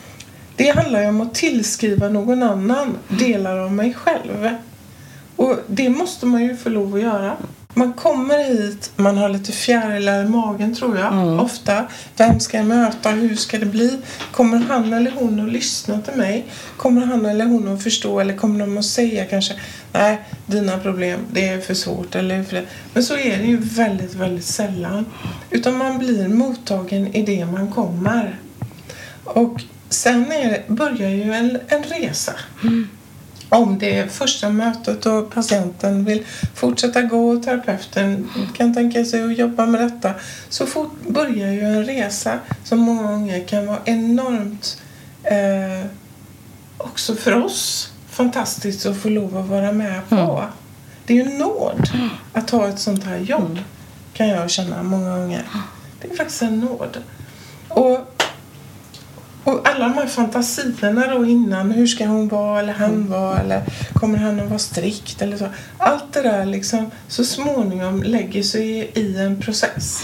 det 0.55 0.69
handlar 0.69 1.01
ju 1.01 1.07
om 1.07 1.21
att 1.21 1.35
tillskriva 1.35 2.09
någon 2.09 2.43
annan 2.43 2.97
delar 3.07 3.57
av 3.57 3.71
mig 3.71 3.93
själv. 3.93 4.49
Och 5.35 5.55
det 5.67 5.89
måste 5.89 6.25
man 6.25 6.43
ju 6.43 6.57
få 6.57 6.69
lov 6.69 6.95
att 6.95 7.01
göra. 7.01 7.37
Man 7.73 7.93
kommer 7.93 8.43
hit, 8.43 8.91
man 8.95 9.17
har 9.17 9.29
lite 9.29 9.51
fjärilar 9.51 10.23
i 10.23 10.27
magen 10.27 10.75
tror 10.75 10.97
jag. 10.97 11.13
Mm. 11.13 11.39
Ofta. 11.39 11.85
Vem 12.17 12.39
ska 12.39 12.57
jag 12.57 12.65
möta? 12.65 13.09
Hur 13.09 13.35
ska 13.35 13.57
det 13.59 13.65
bli? 13.65 13.97
Kommer 14.31 14.57
han 14.57 14.93
eller 14.93 15.11
hon 15.11 15.39
att 15.39 15.51
lyssna 15.51 16.01
till 16.01 16.17
mig? 16.17 16.45
Kommer 16.77 17.05
han 17.05 17.25
eller 17.25 17.45
hon 17.45 17.73
att 17.73 17.83
förstå? 17.83 18.19
Eller 18.19 18.37
kommer 18.37 18.59
de 18.59 18.77
att 18.77 18.85
säga 18.85 19.25
kanske 19.25 19.53
Nej, 19.91 20.21
dina 20.45 20.77
problem, 20.77 21.19
det 21.31 21.47
är 21.47 21.61
för 21.61 21.73
svårt. 21.73 22.15
Eller 22.15 22.43
för 22.43 22.55
det. 22.55 22.65
Men 22.93 23.03
så 23.03 23.17
är 23.17 23.37
det 23.37 23.45
ju 23.45 23.57
väldigt, 23.57 24.15
väldigt 24.15 24.45
sällan. 24.45 25.05
Utan 25.49 25.77
man 25.77 25.97
blir 25.97 26.27
mottagen 26.27 27.15
i 27.15 27.21
det 27.21 27.45
man 27.45 27.71
kommer. 27.71 28.39
Och 29.23 29.61
sen 29.89 30.31
är, 30.31 30.63
börjar 30.67 31.09
ju 31.09 31.33
en, 31.33 31.59
en 31.67 31.83
resa. 31.83 32.33
Mm 32.63 32.87
om 33.49 33.79
det 33.79 33.97
är 33.97 34.07
första 34.07 34.49
mötet 34.49 35.05
och 35.05 35.31
patienten 35.31 36.05
vill 36.05 36.25
fortsätta 36.55 37.01
gå 37.01 37.29
och 37.29 37.43
terapeuten 37.43 38.29
kan 38.57 38.73
tänka 38.73 39.05
sig 39.05 39.23
att 39.23 39.37
jobba 39.37 39.65
med 39.65 39.81
detta 39.81 40.13
så 40.49 40.65
fort 40.65 40.91
börjar 41.07 41.51
ju 41.51 41.61
en 41.61 41.85
resa 41.85 42.39
som 42.63 42.79
många 42.79 43.03
gånger 43.03 43.47
kan 43.47 43.65
vara 43.65 43.79
enormt 43.85 44.81
eh, 45.23 45.85
också 46.77 47.15
för 47.15 47.43
oss 47.43 47.91
fantastiskt 48.09 48.85
att 48.85 48.97
få 48.97 49.09
lov 49.09 49.37
att 49.37 49.47
vara 49.47 49.71
med 49.71 50.09
på. 50.09 50.15
Mm. 50.15 50.49
Det 51.05 51.19
är 51.19 51.25
ju 51.25 51.37
nåd 51.37 51.89
att 52.33 52.49
ha 52.49 52.67
ett 52.67 52.79
sånt 52.79 53.03
här 53.03 53.17
jobb 53.17 53.51
mm. 53.51 53.63
kan 54.13 54.27
jag 54.27 54.49
känna 54.49 54.83
många 54.83 55.17
gånger. 55.17 55.43
Det 56.01 56.11
är 56.11 56.15
faktiskt 56.15 56.41
en 56.41 56.59
nåd. 56.59 56.97
Och 57.67 58.08
alla 59.79 59.93
de 59.93 60.01
här 60.01 60.07
fantasierna 60.07 61.07
då 61.07 61.25
innan. 61.25 61.71
Hur 61.71 61.87
ska 61.87 62.05
hon 62.05 62.27
vara 62.27 62.59
eller 62.59 62.73
han 62.73 62.89
mm. 62.89 63.09
vara? 63.09 63.39
Eller 63.39 63.63
kommer 63.93 64.17
han 64.17 64.39
att 64.39 64.49
vara 64.49 64.59
strikt? 64.59 65.21
Eller 65.21 65.37
så. 65.37 65.47
Allt 65.77 66.13
det 66.13 66.21
där 66.21 66.45
liksom 66.45 66.91
så 67.07 67.25
småningom 67.25 68.03
lägger 68.03 68.43
sig 68.43 68.91
i 68.93 69.17
en 69.17 69.41
process. 69.41 70.03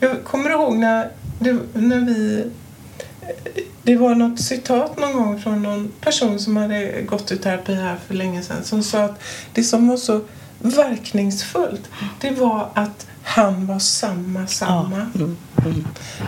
Jag 0.00 0.24
kommer 0.24 0.50
ihåg 0.50 0.76
när, 0.76 1.10
det, 1.38 1.58
när 1.74 2.00
vi... 2.00 2.50
Det 3.82 3.96
var 3.96 4.14
något 4.14 4.40
citat 4.40 4.98
någon 4.98 5.12
gång 5.12 5.40
från 5.40 5.62
någon 5.62 5.92
person 6.00 6.40
som 6.40 6.56
hade 6.56 7.02
gått 7.02 7.32
i 7.32 7.36
terapi 7.36 7.74
här 7.74 7.96
för 8.06 8.14
länge 8.14 8.42
sedan 8.42 8.64
som 8.64 8.82
sa 8.82 9.04
att 9.04 9.22
det 9.52 9.64
som 9.64 9.88
var 9.88 9.96
så 9.96 10.20
verkningsfullt 10.58 11.90
det 12.20 12.30
var 12.30 12.68
att 12.74 13.06
han 13.22 13.66
var 13.66 13.78
samma, 13.78 14.46
samma. 14.46 15.06
Ja. 15.14 15.20
Mm. 15.20 15.36
Mm. 15.64 15.84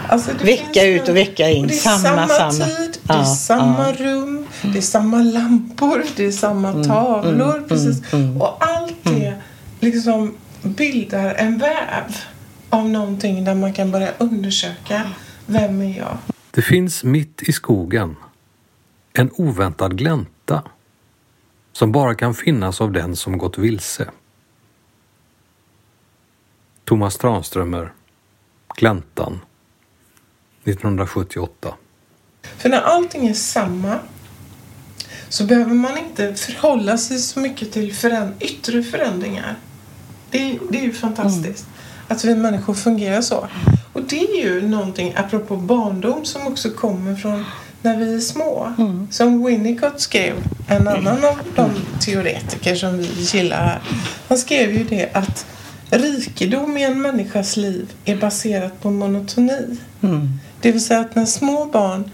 Alltså 0.08 0.32
vecka 0.32 0.86
ut 0.86 1.08
och 1.08 1.16
vecka 1.16 1.50
in. 1.50 1.66
det 1.66 1.74
är 1.74 1.78
samma, 1.78 2.28
samma 2.28 2.64
tid, 2.64 2.98
det 3.02 3.12
är 3.12 3.18
ja, 3.18 3.24
samma 3.24 3.94
ja. 3.98 4.06
rum, 4.06 4.46
det 4.62 4.78
är 4.78 4.82
samma 4.82 5.22
lampor, 5.22 6.04
det 6.16 6.26
är 6.26 6.32
samma 6.32 6.68
mm, 6.68 6.84
tavlor. 6.84 7.56
Mm, 7.56 7.68
precis. 7.68 8.12
Mm, 8.12 8.42
och 8.42 8.56
allt 8.60 8.96
det 9.02 9.34
liksom 9.80 10.34
bildar 10.62 11.34
en 11.34 11.58
väv 11.58 12.16
av 12.70 12.88
någonting 12.88 13.44
där 13.44 13.54
man 13.54 13.72
kan 13.72 13.90
börja 13.90 14.10
undersöka 14.18 15.02
vem 15.46 15.80
är 15.80 15.98
jag? 15.98 16.18
Det 16.50 16.62
finns 16.62 17.04
mitt 17.04 17.42
i 17.42 17.52
skogen 17.52 18.16
en 19.12 19.30
oväntad 19.36 19.98
glänta 19.98 20.62
som 21.72 21.92
bara 21.92 22.14
kan 22.14 22.34
finnas 22.34 22.80
av 22.80 22.92
den 22.92 23.16
som 23.16 23.38
gått 23.38 23.58
vilse. 23.58 24.10
Thomas 26.84 27.18
Tranströmer 27.18 27.92
Gläntan 28.76 29.40
1978. 30.64 31.74
För 32.42 32.68
när 32.68 32.80
allting 32.80 33.26
är 33.28 33.34
samma 33.34 33.98
så 35.28 35.44
behöver 35.44 35.74
man 35.74 35.98
inte 35.98 36.34
förhålla 36.34 36.98
sig 36.98 37.18
så 37.18 37.40
mycket 37.40 37.72
till 37.72 37.94
föränd 37.94 38.34
yttre 38.40 38.82
förändringar. 38.82 39.56
Det, 40.30 40.58
det 40.70 40.78
är 40.78 40.82
ju 40.82 40.92
fantastiskt 40.92 41.66
mm. 41.66 42.06
att 42.08 42.24
vi 42.24 42.34
människor 42.34 42.74
fungerar 42.74 43.20
så. 43.20 43.48
Och 43.92 44.02
det 44.02 44.20
är 44.20 44.44
ju 44.44 44.68
någonting, 44.68 45.14
apropå 45.16 45.56
barndom, 45.56 46.24
som 46.24 46.46
också 46.46 46.70
kommer 46.70 47.16
från 47.16 47.44
när 47.82 47.96
vi 47.96 48.14
är 48.14 48.20
små. 48.20 48.74
Mm. 48.78 49.08
Som 49.10 49.44
Winnicott 49.44 50.00
skrev, 50.00 50.34
en 50.68 50.88
annan 50.88 51.24
av 51.24 51.40
de 51.54 51.70
teoretiker 52.00 52.74
som 52.74 52.98
vi 52.98 53.04
gillar 53.04 53.64
här. 53.64 53.80
Han 54.28 54.38
skrev 54.38 54.72
ju 54.72 54.84
det 54.84 55.10
att 55.12 55.46
rikedom 55.98 56.76
i 56.76 56.82
en 56.82 57.02
människas 57.02 57.56
liv 57.56 57.92
är 58.04 58.16
baserat 58.16 58.80
på 58.80 58.90
monotoni. 58.90 59.78
Mm. 60.02 60.28
Det 60.60 60.72
vill 60.72 60.84
säga 60.84 61.00
att 61.00 61.14
när 61.14 61.26
små 61.26 61.66
barn 61.66 62.10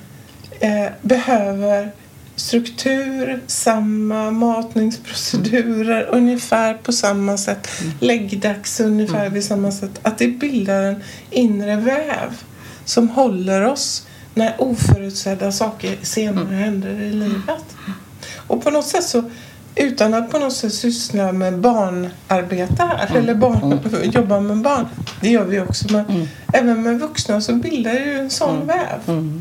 eh, 0.60 0.86
behöver 1.02 1.92
struktur, 2.36 3.40
samma 3.46 4.30
matningsprocedurer 4.30 6.08
ungefär 6.10 6.74
på 6.74 6.92
samma 6.92 7.36
sätt, 7.36 7.68
mm. 7.80 7.92
läggdags 8.00 8.80
ungefär 8.80 9.20
mm. 9.20 9.34
vid 9.34 9.44
samma 9.44 9.72
sätt. 9.72 10.00
Att 10.02 10.18
det 10.18 10.28
bildar 10.28 10.82
en 10.82 11.02
inre 11.30 11.76
väv 11.76 12.42
som 12.84 13.08
håller 13.08 13.64
oss 13.64 14.06
när 14.34 14.54
oförutsedda 14.58 15.52
saker 15.52 15.98
senare 16.02 16.44
mm. 16.44 16.58
händer 16.58 17.00
i 17.00 17.12
livet. 17.12 17.76
Och 18.36 18.62
på 18.62 18.70
något 18.70 18.86
sätt 18.86 19.04
så 19.04 19.30
utan 19.80 20.14
att 20.14 20.30
på 20.30 20.38
något 20.38 20.52
sätt 20.52 20.74
syssla 20.74 21.32
med 21.32 21.58
barnarbete 21.58 22.82
här 22.82 23.16
eller 23.16 23.34
barn, 23.34 23.72
mm. 23.72 24.10
jobba 24.10 24.40
med 24.40 24.56
barn 24.56 24.86
Det 25.20 25.28
gör 25.28 25.44
vi 25.44 25.60
också. 25.60 25.92
Men 25.92 26.04
Mm. 26.04 26.28
även 26.52 26.82
med 26.82 27.00
vuxna 27.00 27.40
så 27.40 27.52
bildar 27.52 27.92
det 27.92 28.04
ju 28.04 28.18
en 28.18 28.30
sån 28.30 28.66
väv. 28.66 29.00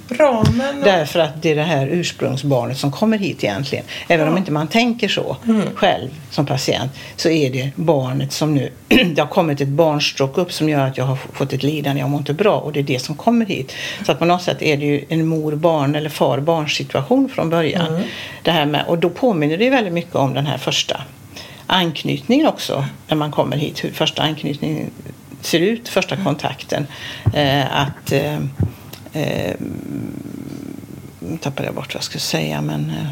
Ramen 0.10 0.78
och... 0.80 0.84
Därför 0.84 1.20
att 1.20 1.42
det 1.42 1.52
är 1.52 1.56
det 1.56 1.64
här 1.64 1.88
ursprungsbarnet 1.88 2.78
som 2.78 2.92
kommer 2.92 3.18
hit 3.18 3.44
egentligen. 3.44 3.86
Även 4.08 4.28
om 4.28 4.38
inte 4.38 4.52
man 4.52 4.68
tänker 4.68 5.08
så 5.08 5.38
själv 5.76 6.10
som 6.30 6.46
patient 6.46 6.92
så 7.16 7.30
är 7.30 7.50
det 7.50 7.72
barnet 7.76 8.32
som 8.32 8.56
nu... 8.56 8.70
det 8.88 9.20
har 9.22 9.28
kommit 9.28 9.62
ett 9.62 9.68
barnstråk 9.68 10.38
upp 10.38 10.54
som 10.54 10.70
gör 10.70 10.88
att 10.88 10.98
jag 10.98 11.06
har 11.06 11.16
fått 11.16 11.54
ett 11.54 11.64
lidande, 11.64 12.02
jag 12.02 12.10
mår 12.10 12.20
inte 12.20 12.34
bra 12.34 12.60
och 12.60 12.74
det 12.74 12.80
är 12.80 12.84
det 12.84 13.00
som 13.00 13.16
kommer 13.16 13.46
hit. 13.46 13.74
Så 14.06 14.12
att 14.12 14.20
på 14.20 14.26
något 14.26 14.42
sätt 14.44 14.62
är 14.62 14.78
det 14.78 14.86
ju 14.86 15.06
en 15.10 15.28
mor-barn 15.28 15.96
eller 15.96 16.10
far-barn 16.10 16.70
situation 16.70 17.30
från 17.30 17.50
början. 17.50 18.02
Det 18.44 18.52
här 18.52 18.66
med, 18.66 18.86
och 18.88 18.98
då 18.98 19.10
påminner 19.10 19.58
det 19.58 19.70
väldigt 19.70 19.94
mycket 19.94 20.16
om 20.16 20.34
den 20.34 20.46
här 20.46 20.58
första 20.58 21.02
anknytningen 21.68 22.48
också 22.48 22.86
när 23.08 23.16
man 23.18 23.32
kommer 23.32 23.58
hit. 23.58 23.84
Första 23.94 24.22
anknytningen 24.22 24.90
ser 25.42 25.60
ut, 25.60 25.90
första 25.90 26.18
kontakten. 26.18 26.88
Eh, 27.34 27.82
att... 27.82 28.12
Eh, 28.12 28.40
eh, 29.14 29.56
tappade 31.42 31.68
jag 31.68 31.76
bort 31.76 31.94
vad 31.94 31.96
jag 31.96 32.04
skulle 32.04 32.22
säga 32.22 32.62
men... 32.62 32.90
Eh, 32.90 33.08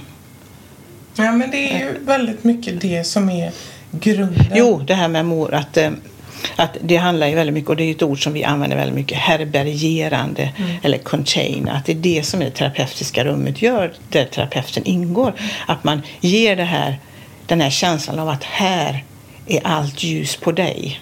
Ja, 1.20 1.32
men 1.32 1.52
det 1.52 1.72
är 1.72 1.80
ju 1.80 2.00
väldigt 2.06 2.44
mycket 2.44 2.82
det 2.82 3.04
som 3.04 3.30
är 3.30 3.52
grunden. 3.92 4.46
jo, 4.56 4.84
det 4.88 4.94
här 4.94 5.08
med 5.08 5.26
mor, 5.26 5.54
att, 5.54 5.78
eh, 5.78 5.90
att 6.56 6.78
det 6.82 6.98
handlar 6.98 7.28
ju 7.28 7.36
väldigt 7.36 7.54
mycket, 7.54 7.70
och 7.70 7.76
det 7.76 7.84
är 7.84 7.92
ett 7.92 8.04
ord 8.04 8.24
som 8.24 8.34
vi 8.34 8.44
använder 8.44 8.78
väldigt 8.78 8.96
mycket, 8.96 9.18
härbärgerande 9.18 10.54
eller 10.84 10.98
container. 10.98 11.72
Att 11.72 11.86
det 11.86 11.92
är 11.92 11.96
det 11.96 12.24
som 12.26 12.40
det 12.40 12.50
terapeutiska 12.50 13.26
rummet 13.26 13.62
gör, 13.62 13.94
där 14.10 14.26
terapeuten 14.26 14.84
ingår. 14.86 15.34
Att 15.68 15.84
man 15.84 16.02
ger 16.20 16.56
det 16.56 16.64
här, 16.64 17.00
den 17.46 17.62
här 17.62 17.70
känslan 17.70 18.20
av 18.20 18.30
att 18.30 18.44
här 18.44 19.04
är 19.48 19.62
allt 19.64 20.04
ljus 20.04 20.36
på 20.36 20.52
dig. 20.52 21.00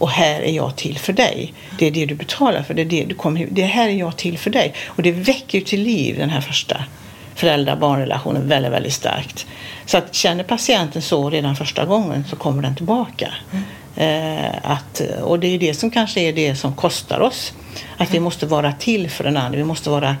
Och 0.00 0.10
här 0.10 0.40
är 0.40 0.52
jag 0.52 0.76
till 0.76 0.98
för 0.98 1.12
dig. 1.12 1.52
Det 1.78 1.86
är 1.86 1.90
det 1.90 2.06
du 2.06 2.14
betalar 2.14 2.62
för. 2.62 2.74
Det, 2.74 2.82
är 2.82 2.86
det, 2.86 3.04
du 3.04 3.14
kommer, 3.14 3.48
det 3.50 3.62
här 3.62 3.88
är 3.88 3.92
jag 3.92 4.16
till 4.16 4.38
för 4.38 4.50
dig. 4.50 4.74
Och 4.86 5.02
det 5.02 5.12
väcker 5.12 5.58
ju 5.58 5.64
till 5.64 5.82
liv 5.82 6.18
den 6.18 6.30
här 6.30 6.40
första 6.40 6.84
föräldrar-barnrelationen 7.34 8.48
väldigt, 8.48 8.72
väldigt 8.72 8.92
starkt. 8.92 9.46
Så 9.86 9.98
att 9.98 10.14
känner 10.14 10.44
patienten 10.44 11.02
så 11.02 11.30
redan 11.30 11.56
första 11.56 11.84
gången 11.84 12.24
så 12.30 12.36
kommer 12.36 12.62
den 12.62 12.74
tillbaka. 12.74 13.34
Eh, 13.96 14.54
att, 14.62 15.00
och 15.22 15.38
det 15.38 15.46
är 15.46 15.58
det 15.58 15.74
som 15.74 15.90
kanske 15.90 16.20
är 16.20 16.32
det 16.32 16.56
som 16.56 16.74
kostar 16.74 17.20
oss. 17.20 17.52
Att 17.96 18.14
vi 18.14 18.20
måste 18.20 18.46
vara 18.46 18.72
till 18.72 19.10
för 19.10 19.24
den 19.24 19.36
andra. 19.36 19.58
Vi 19.58 19.64
måste 19.64 19.90
vara 19.90 20.16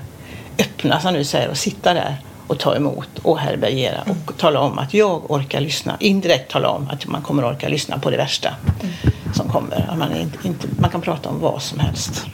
öppna 0.58 1.00
som 1.00 1.14
du 1.14 1.24
säger 1.24 1.48
och 1.48 1.56
sitta 1.56 1.94
där 1.94 2.16
och 2.50 2.58
ta 2.58 2.76
emot 2.76 3.18
och 3.22 3.38
härbärgera 3.38 4.04
och 4.06 4.36
tala 4.36 4.60
om 4.60 4.78
att 4.78 4.94
jag 4.94 5.30
orkar 5.30 5.60
lyssna. 5.60 5.96
Indirekt 6.00 6.50
tala 6.50 6.68
om 6.68 6.88
att 6.92 7.06
man 7.06 7.22
kommer 7.22 7.44
orka 7.44 7.68
lyssna 7.68 7.98
på 7.98 8.10
det 8.10 8.16
värsta 8.16 8.54
som 9.34 9.48
kommer. 9.48 9.94
Man, 9.98 10.16
inte, 10.16 10.48
inte, 10.48 10.68
man 10.78 10.90
kan 10.90 11.00
prata 11.00 11.28
om 11.28 11.40
vad 11.40 11.62
som 11.62 11.78
helst. 11.78 12.26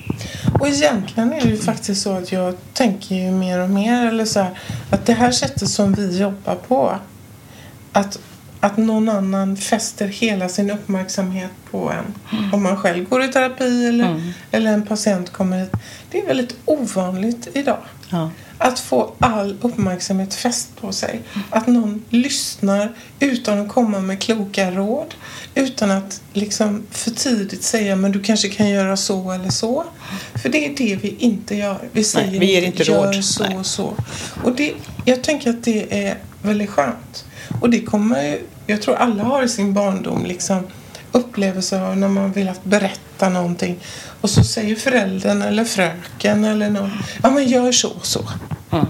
Och 0.61 0.69
egentligen 0.69 1.33
är 1.33 1.41
det 1.41 1.49
ju 1.49 1.59
faktiskt 1.59 2.03
så 2.03 2.13
att 2.13 2.33
jag 2.33 2.55
tänker 2.73 3.15
ju 3.15 3.31
mer 3.31 3.61
och 3.61 3.71
mer 3.71 4.07
eller 4.07 4.25
så 4.25 4.41
här, 4.41 4.59
att 4.91 5.07
det 5.07 5.13
här 5.13 5.31
sättet 5.31 5.69
som 5.69 5.95
vi 5.95 6.19
jobbar 6.19 6.55
på 6.55 6.99
att, 7.93 8.19
att 8.61 8.77
någon 8.77 9.09
annan 9.09 9.57
fäster 9.57 10.07
hela 10.07 10.49
sin 10.49 10.71
uppmärksamhet 10.71 11.51
på 11.71 11.91
en 11.91 12.15
om 12.53 12.63
man 12.63 12.77
själv 12.77 13.09
går 13.09 13.25
i 13.25 13.29
terapi 13.29 13.87
eller, 13.89 14.33
eller 14.51 14.73
en 14.73 14.87
patient 14.87 15.33
kommer 15.33 15.59
hit. 15.59 15.73
Det 16.17 16.21
är 16.21 16.27
väldigt 16.27 16.57
ovanligt 16.65 17.49
idag. 17.53 17.79
Ja. 18.11 18.31
Att 18.59 18.79
få 18.81 19.13
all 19.19 19.57
uppmärksamhet 19.61 20.35
fäst 20.35 20.77
på 20.81 20.93
sig. 20.93 21.21
Att 21.51 21.67
någon 21.67 22.05
lyssnar 22.11 22.93
utan 23.21 23.61
att 23.61 23.69
komma 23.69 24.01
med 24.01 24.21
kloka 24.21 24.71
råd. 24.71 25.15
Utan 25.55 25.91
att 25.91 26.21
liksom 26.33 26.83
för 26.91 27.11
tidigt 27.11 27.63
säga 27.63 27.97
men 27.97 28.13
du 28.13 28.23
kanske 28.23 28.49
kan 28.49 28.69
göra 28.71 28.97
så 28.97 29.31
eller 29.31 29.51
så. 29.51 29.85
För 30.43 30.49
det 30.49 30.67
är 30.67 30.77
det 30.77 30.97
vi 30.97 31.17
inte 31.19 31.55
gör. 31.55 31.89
Vi 31.93 32.05
säger 32.05 32.41
vi 32.41 32.47
ger 32.47 32.63
inte 32.63 32.83
gör 32.83 33.13
råd. 33.13 33.25
så 33.25 33.45
Nej. 33.45 33.57
och 33.57 33.67
så. 33.67 33.95
Och 34.45 34.53
det, 34.53 34.73
jag 35.05 35.23
tänker 35.23 35.51
att 35.51 35.65
det 35.65 36.07
är 36.07 36.19
väldigt 36.43 36.71
skönt. 36.71 37.25
Och 37.61 37.71
det 37.71 37.81
kommer 37.81 38.39
jag 38.67 38.83
tror 38.83 38.95
alla 38.95 39.23
har 39.23 39.43
i 39.43 39.49
sin 39.49 39.75
barndom 39.75 40.25
liksom 40.25 40.67
upplevelser 41.17 41.81
av 41.81 41.97
när 41.97 42.09
man 42.09 42.33
vill 42.33 42.49
att 42.49 42.65
berätta 42.65 43.29
någonting. 43.29 43.79
Och 44.21 44.31
så 44.31 44.45
säger 44.45 44.77
föräldern 44.77 45.43
eller 45.43 45.65
fröken 45.65 46.45
eller 46.45 46.71
någon, 46.71 46.91
ja 47.23 47.31
men 47.31 47.49
gör 47.49 47.73
så 47.73 47.91
och 47.91 48.07
så. 48.07 48.29
Mm. 48.73 48.87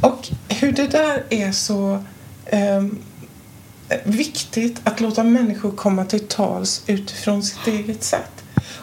Och 0.00 0.28
hur 0.48 0.72
det 0.72 0.86
där 0.86 1.24
är 1.30 1.52
så 1.52 2.04
ehm, 2.46 2.98
viktigt 4.04 4.80
att 4.84 5.00
låta 5.00 5.24
människor 5.24 5.70
komma 5.70 6.04
till 6.04 6.28
tals 6.28 6.82
utifrån 6.86 7.42
sitt 7.42 7.66
eget 7.66 8.04
sätt. 8.04 8.41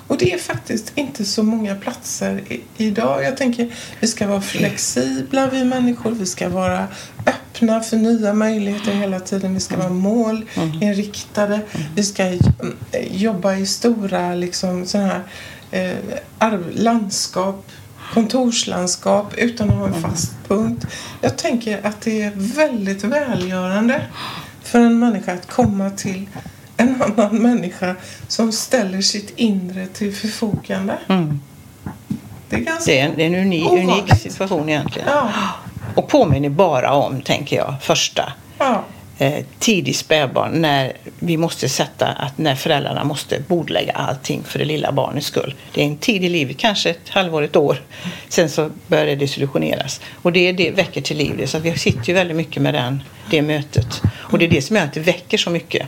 Och 0.10 0.18
det 0.18 0.34
är 0.34 0.38
faktiskt 0.38 0.92
inte 0.96 1.26
så 1.26 1.44
många 1.44 1.76
platser 1.76 2.44
i, 2.50 2.62
idag. 2.78 3.24
Jag 3.24 3.38
tänker 3.38 3.76
vi 4.00 4.08
ska 4.08 4.28
vara 4.28 4.42
flexibla 4.42 5.50
vi 5.50 5.64
människor. 5.64 6.12
Vi 6.12 6.26
ska 6.26 6.50
vara 6.50 6.88
öppna 7.26 7.82
för 7.82 7.98
nya 7.98 8.34
möjligheter 8.34 8.92
hela 8.92 9.20
tiden. 9.20 9.54
Vi 9.54 9.60
ska 9.60 9.78
vara 9.78 9.90
målinriktade. 9.90 11.62
Vi 11.96 12.04
ska 12.04 12.24
mm, 12.24 12.42
jobba 13.12 13.56
i 13.56 13.66
stora 13.66 14.36
liksom, 14.36 14.86
såna 14.86 15.22
här, 15.70 15.98
eh, 16.42 16.60
landskap 16.72 17.66
kontorslandskap 18.14 19.34
utan 19.38 19.70
att 19.70 19.76
ha 19.76 19.88
en 19.88 20.02
fast 20.02 20.32
punkt. 20.48 20.86
Jag 21.22 21.38
tänker 21.38 21.88
att 21.88 22.02
det 22.02 22.22
är 22.22 22.32
väldigt 22.36 23.04
välgörande 23.04 24.02
för 24.64 24.80
en 24.80 25.00
människa 25.00 25.34
att 25.34 25.48
komma 25.48 25.90
till 25.90 26.26
en 26.80 27.02
annan 27.02 27.36
människa 27.36 27.96
som 28.28 28.52
ställer 28.52 29.02
sitt 29.02 29.34
inre 29.36 29.88
till 29.88 30.14
förfogande. 30.14 30.98
Mm. 31.10 31.40
Det 32.50 32.56
är 32.56 32.60
ganska... 32.60 32.92
Det 32.92 33.00
är 33.00 33.06
en, 33.06 33.16
det 33.16 33.24
är 33.24 33.28
en 33.28 33.36
unik, 33.36 33.72
unik 33.72 34.16
situation 34.20 34.70
egentligen. 34.70 35.08
Ja, 35.12 35.32
Och 35.96 36.08
påminner 36.08 36.50
bara 36.50 36.94
om, 36.94 37.22
tänker 37.22 37.56
jag, 37.56 37.76
första 37.82 38.34
ja, 38.58 38.84
eh, 39.18 39.46
tidig 39.60 39.96
spädbarn 39.96 40.52
när 40.52 40.94
vi 41.20 41.38
måste 41.38 41.70
sätta 41.70 42.08
att 42.08 42.38
när 42.38 42.56
föräldrarna 42.56 43.04
måste 43.04 43.40
bordlägga 43.48 43.94
allting 43.94 44.44
för 44.44 44.60
det 44.60 44.66
lilla 44.66 44.92
barnets 44.92 45.28
skull. 45.28 45.56
Det 45.74 45.82
är 45.82 45.86
en 45.86 45.98
tid 45.98 46.24
i 46.24 46.30
livet, 46.30 46.58
kanske 46.58 46.90
ett 46.90 47.10
halvår, 47.10 47.42
ett 47.42 47.56
år. 47.56 47.82
Sen 48.30 48.50
så 48.50 48.70
börjar 48.88 49.06
det 49.06 49.16
desillusioneras. 49.16 50.02
Och 50.22 50.32
det, 50.32 50.52
det 50.52 50.72
väcker 50.72 51.02
till 51.02 51.18
liv 51.18 51.36
det. 51.38 51.48
Så 51.48 51.60
vi 51.60 51.78
sitter 51.78 52.08
ju 52.08 52.14
väldigt 52.14 52.38
mycket 52.38 52.62
med 52.62 52.74
den, 52.74 53.04
det 53.30 53.42
mötet. 53.42 54.02
Och 54.12 54.40
det 54.40 54.46
är 54.46 54.50
det 54.50 54.62
som 54.62 54.76
gör 54.76 54.84
att 54.84 54.94
det 54.94 55.00
väcker 55.00 55.38
så 55.38 55.50
mycket. 55.50 55.88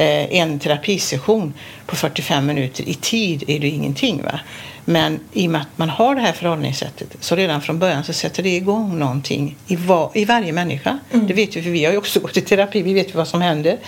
Eh, 0.00 0.34
en 0.40 0.58
terapisession 0.58 1.54
på 1.86 1.96
45 1.96 2.46
minuter 2.46 2.88
i 2.88 2.94
tid 2.94 3.44
är 3.46 3.60
det 3.60 3.68
ingenting. 3.68 4.22
Va? 4.22 4.40
Men 4.84 5.20
i 5.32 5.46
och 5.46 5.50
med 5.50 5.60
att 5.60 5.78
man 5.78 5.88
har 5.88 6.14
det 6.14 6.20
här 6.20 6.32
förhållningssättet 6.32 7.16
så 7.20 7.36
redan 7.36 7.62
från 7.62 7.78
början 7.78 8.04
så 8.04 8.12
sätter 8.12 8.42
det 8.42 8.56
igång 8.56 8.98
någonting 8.98 9.56
i, 9.66 9.76
va, 9.76 10.10
i 10.14 10.24
varje 10.24 10.52
människa. 10.52 10.98
Det 11.10 11.34
vet 11.34 11.56
vi, 11.56 11.62
för 11.62 11.70
vi 11.70 11.84
har 11.84 11.92
ju 11.92 11.98
också 11.98 12.20
gått 12.20 12.36
i 12.36 12.40
terapi, 12.40 12.82
vi 12.82 12.94
vet 12.94 13.08
ju 13.08 13.12
vad 13.12 13.28
som 13.28 13.42
händer. 13.42 13.78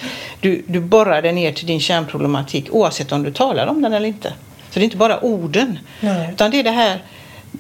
Du, 0.40 0.62
du 0.66 0.81
borrar 0.81 1.22
dig 1.22 1.33
ner 1.33 1.53
till 1.53 1.66
din 1.66 1.81
kärnproblematik 1.81 2.66
oavsett 2.70 3.12
om 3.12 3.22
du 3.22 3.33
talar 3.33 3.66
om 3.66 3.83
den 3.83 3.92
eller 3.92 4.09
inte. 4.09 4.35
Så 4.70 4.79
det 4.79 4.81
är 4.81 4.85
inte 4.85 4.96
bara 4.96 5.20
orden. 5.20 5.79
Nej. 6.01 6.31
Utan 6.33 6.51
det 6.51 6.59
är 6.59 6.64
det 6.64 6.70
här, 6.70 7.03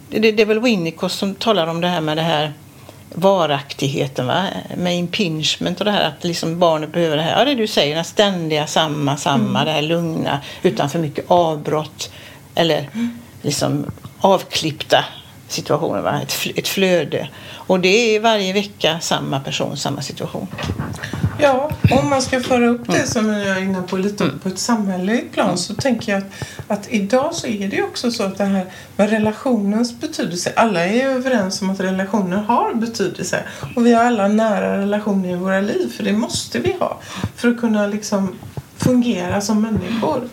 det, 0.08 0.32
det 0.32 0.42
är 0.42 0.46
väl 0.46 0.60
Winnicott 0.60 1.12
som 1.12 1.34
talar 1.34 1.66
om 1.66 1.80
det 1.80 1.88
här 1.88 2.00
med 2.00 2.16
det 2.16 2.22
här 2.22 2.52
varaktigheten 3.14 4.26
va? 4.26 4.44
med 4.76 4.96
impingement 4.96 5.78
och 5.78 5.84
det 5.84 5.90
här 5.90 6.08
att 6.08 6.24
liksom 6.24 6.58
barnet 6.58 6.92
behöver 6.92 7.16
det 7.16 7.22
här, 7.22 7.38
ja 7.38 7.44
det 7.44 7.54
du 7.54 7.66
säger, 7.66 7.96
det 7.96 8.04
ständiga 8.04 8.66
samma, 8.66 9.16
samma, 9.16 9.64
det 9.64 9.70
här 9.70 9.82
lugna 9.82 10.40
utan 10.62 10.90
för 10.90 10.98
mycket 10.98 11.24
avbrott 11.28 12.10
eller 12.54 12.88
liksom 13.42 13.86
avklippta 14.20 15.04
situationer, 15.52 16.00
va? 16.00 16.20
Ett, 16.22 16.32
fl- 16.32 16.52
ett 16.56 16.68
flöde. 16.68 17.28
Och 17.66 17.80
det 17.80 18.16
är 18.16 18.20
varje 18.20 18.52
vecka 18.52 19.00
samma 19.00 19.40
person, 19.40 19.76
samma 19.76 20.02
situation. 20.02 20.46
ja, 21.40 21.70
om 21.90 22.10
man 22.10 22.22
ska 22.22 22.40
föra 22.40 22.66
upp 22.68 22.86
det 22.86 23.06
som 23.06 23.28
jag 23.28 23.58
är 23.58 23.62
inne 23.62 23.82
på 23.82 23.96
lite 23.96 24.30
på 24.42 24.48
ett 24.48 24.58
samhälleligt 24.58 25.32
plan 25.32 25.58
så 25.58 25.74
tänker 25.74 26.12
jag 26.12 26.18
att, 26.18 26.30
att 26.68 26.86
idag 26.90 27.34
så 27.34 27.46
är 27.46 27.68
det 27.68 27.82
också 27.82 28.10
så 28.10 28.22
att 28.22 28.38
det 28.38 28.44
här 28.44 28.66
med 28.96 29.10
relationens 29.10 30.00
betydelse. 30.00 30.52
Alla 30.56 30.86
är 30.86 30.92
ju 30.94 31.02
överens 31.02 31.62
om 31.62 31.70
att 31.70 31.80
relationer 31.80 32.36
har 32.36 32.74
betydelse 32.74 33.44
och 33.76 33.86
vi 33.86 33.92
har 33.92 34.04
alla 34.04 34.28
nära 34.28 34.78
relationer 34.78 35.28
i 35.30 35.34
våra 35.34 35.60
liv 35.60 35.92
för 35.96 36.04
det 36.04 36.12
måste 36.12 36.58
vi 36.58 36.76
ha 36.80 36.98
för 37.36 37.48
att 37.48 37.60
kunna 37.60 37.86
liksom 37.86 38.34
fungera 38.76 39.40
som 39.40 39.62
människor. 39.62 40.28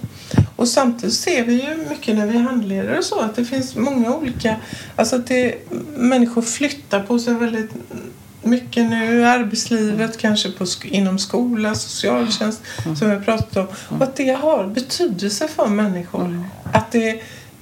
Och 0.59 0.67
samtidigt 0.67 1.15
ser 1.15 1.43
vi 1.45 1.53
ju 1.53 1.89
mycket 1.89 2.15
när 2.15 2.27
vi 2.27 2.37
handleder 2.37 2.97
och 2.97 3.03
så 3.03 3.19
att 3.19 3.35
det 3.35 3.45
finns 3.45 3.75
många 3.75 4.15
olika, 4.15 4.55
alltså 4.95 5.15
att 5.15 5.27
det, 5.27 5.55
människor 5.97 6.41
flyttar 6.41 7.03
på 7.03 7.19
sig 7.19 7.33
väldigt 7.33 7.71
mycket 8.43 8.89
nu 8.89 9.19
i 9.19 9.23
arbetslivet, 9.23 10.17
kanske 10.17 10.51
på, 10.51 10.65
inom 10.83 11.19
skola, 11.19 11.75
socialtjänst 11.75 12.61
som 12.83 13.09
vi 13.09 13.15
har 13.15 13.21
pratat 13.21 13.57
om. 13.57 13.67
Och 13.97 14.03
att 14.03 14.15
det 14.15 14.31
har 14.31 14.67
betydelse 14.67 15.47
för 15.47 15.67
människor. 15.67 16.43
Att, 16.73 16.91
det, 16.91 17.21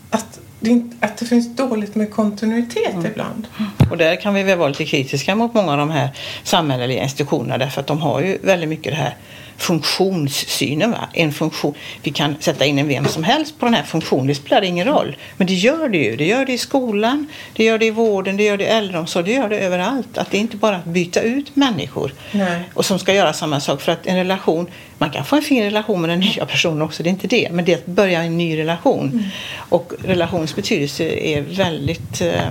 att, 0.10 0.40
det, 0.60 0.82
att 1.00 1.18
det 1.18 1.26
finns 1.26 1.56
dåligt 1.56 1.96
med 1.96 2.12
kontinuitet 2.12 3.06
ibland. 3.12 3.48
Och 3.91 3.97
där 3.97 4.15
kan 4.15 4.34
vi 4.34 4.43
väl 4.43 4.58
vara 4.58 4.69
lite 4.69 4.86
kritiska 4.86 5.36
mot 5.36 5.54
många 5.54 5.71
av 5.71 5.78
de 5.78 5.89
här 5.89 6.10
samhälleliga 6.43 7.04
institutionerna 7.04 7.58
därför 7.58 7.82
att 7.82 7.88
de 7.88 8.02
har 8.02 8.21
ju 8.21 8.38
väldigt 8.43 8.69
mycket 8.69 8.91
det 8.91 8.97
här 8.97 9.15
funktionssynen. 9.58 10.91
Va? 10.91 11.10
En 11.13 11.32
funktion. 11.32 11.73
Vi 12.02 12.12
kan 12.12 12.36
sätta 12.39 12.65
in 12.65 12.80
en 12.80 12.88
vem 12.88 13.06
som 13.06 13.23
helst 13.23 13.60
på 13.60 13.65
den 13.65 13.73
här 13.73 13.84
funktionen, 13.84 14.28
det 14.28 14.36
spelar 14.36 14.62
ingen 14.62 14.88
roll. 14.88 15.17
Men 15.38 15.47
det 15.47 15.54
gör 15.54 15.89
det 15.89 15.97
ju. 15.97 16.15
Det 16.15 16.26
gör 16.26 16.45
det 16.45 16.54
i 16.54 16.58
skolan, 16.58 17.28
det 17.54 17.63
gör 17.63 17.78
det 17.78 17.86
i 17.86 17.91
vården, 17.91 18.38
det 18.38 18.43
gör 18.43 18.58
det 18.58 18.63
i 18.63 18.67
äldreomsorg, 18.67 19.26
det 19.26 19.32
gör 19.32 19.50
det 19.50 19.60
överallt. 19.60 20.17
Att 20.17 20.32
det 20.32 20.38
är 20.38 20.41
inte 20.41 20.58
bara 20.58 20.76
att 20.76 20.86
byta 20.86 21.21
ut 21.21 21.56
människor 21.56 22.13
Nej. 22.32 22.62
och 22.73 22.86
som 22.86 23.00
ska 23.00 23.13
göra 23.13 23.34
samma 23.34 23.60
sak. 23.60 23.82
För 23.82 23.91
att 23.91 24.08
en 24.08 24.17
relation, 24.17 24.67
man 24.97 25.10
kan 25.10 25.26
få 25.26 25.36
en 25.36 25.41
fin 25.41 25.63
relation 25.63 26.02
med 26.02 26.10
den 26.10 26.19
nya 26.19 26.45
personen 26.45 26.82
också, 26.82 27.04
det 27.04 27.10
är 27.10 27.12
inte 27.12 27.28
det. 27.28 27.50
Men 27.52 27.65
det 27.65 27.73
är 27.73 27.78
att 27.78 27.86
börja 27.86 28.23
en 28.23 28.38
ny 28.38 28.58
relation. 28.58 29.10
Mm. 29.13 29.23
Och 29.69 29.93
relationens 30.04 30.56
betydelse 30.56 31.04
är 31.04 31.41
väldigt 31.41 32.21
eh, 32.21 32.50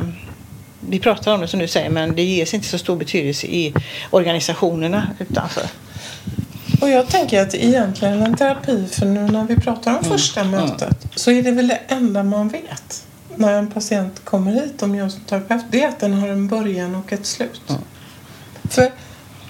vi 0.89 0.99
pratar 0.99 1.35
om 1.35 1.41
det 1.41 1.49
som 1.49 1.61
du 1.61 1.69
säger 1.69 1.91
men 1.91 2.15
det 2.15 2.23
ges 2.23 2.55
inte 2.55 2.67
så 2.67 2.79
stor 2.79 2.97
betydelse 2.97 3.47
i 3.47 3.75
organisationerna 4.11 5.09
utanför. 5.19 5.65
Och 6.81 6.91
jag 6.91 7.09
tänker 7.09 7.43
att 7.43 7.55
egentligen 7.55 8.23
en 8.23 8.37
terapi, 8.37 8.87
för 8.93 9.07
nu 9.07 9.21
när 9.21 9.45
vi 9.45 9.57
pratar 9.57 9.99
om 9.99 10.05
första 10.05 10.45
mötet, 10.45 11.07
så 11.15 11.31
är 11.31 11.43
det 11.43 11.51
väl 11.51 11.69
det 11.69 11.81
enda 11.89 12.23
man 12.23 12.49
vet 12.49 13.07
när 13.37 13.53
en 13.53 13.67
patient 13.67 14.25
kommer 14.25 14.53
hit 14.53 14.83
om 14.83 14.95
jag 14.95 15.13
som 15.13 15.21
terapeut, 15.21 15.65
det 15.71 15.83
är 15.83 15.89
att 15.89 16.01
den 16.01 16.15
har 16.15 16.29
en 16.29 16.49
början 16.49 16.95
och 16.95 17.13
ett 17.13 17.27
slut. 17.27 17.63
För 18.71 18.93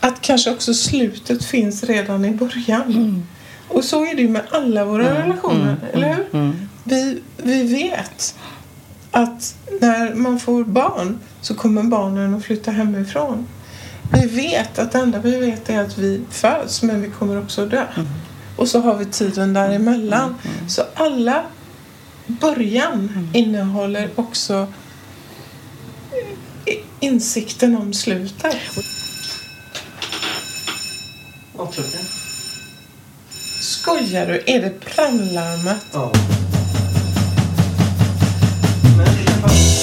att 0.01 0.20
kanske 0.20 0.51
också 0.51 0.75
slutet 0.75 1.44
finns 1.44 1.85
redan 1.85 2.25
i 2.25 2.31
början. 2.31 3.27
Och 3.68 3.85
så 3.85 4.07
är 4.07 4.14
det 4.14 4.22
ju 4.22 4.29
med 4.29 4.42
alla 4.51 4.85
våra 4.85 5.25
relationer, 5.25 5.77
eller 5.92 6.09
hur? 6.09 6.53
Vi, 6.85 7.20
vi 7.37 7.62
vet 7.62 8.35
att 9.17 9.55
när 9.81 10.15
man 10.15 10.41
får 10.41 10.65
barn 10.65 11.19
så 11.41 11.55
kommer 11.55 11.83
barnen 11.83 12.35
att 12.35 12.45
flytta 12.45 12.71
hemifrån. 12.71 13.47
Vi 14.13 14.27
vet 14.27 14.79
att 14.79 14.93
det 14.93 14.99
enda 14.99 15.19
vi 15.19 15.41
vet 15.41 15.71
är 15.71 15.81
att 15.83 15.99
vi 15.99 16.21
föds 16.31 16.83
men 16.83 17.03
vi 17.03 17.09
kommer 17.11 17.43
också 17.43 17.63
att 17.63 17.71
dö. 17.71 17.87
Och 18.57 18.69
så 18.69 18.81
har 18.81 18.97
vi 18.97 19.05
tiden 19.05 19.53
däremellan. 19.53 20.35
Så 20.69 20.83
alla 20.95 21.45
början 22.27 23.31
innehåller 23.33 24.11
också 24.15 24.67
insikten 27.01 27.77
om 27.77 27.93
slutet. 27.93 28.57
Skojar 33.61 34.27
du? 34.27 34.43
Är 34.47 34.61
det 34.61 34.81
brandlarmet? 34.81 35.87
Ja. 35.93 36.13
forever. 39.49 39.76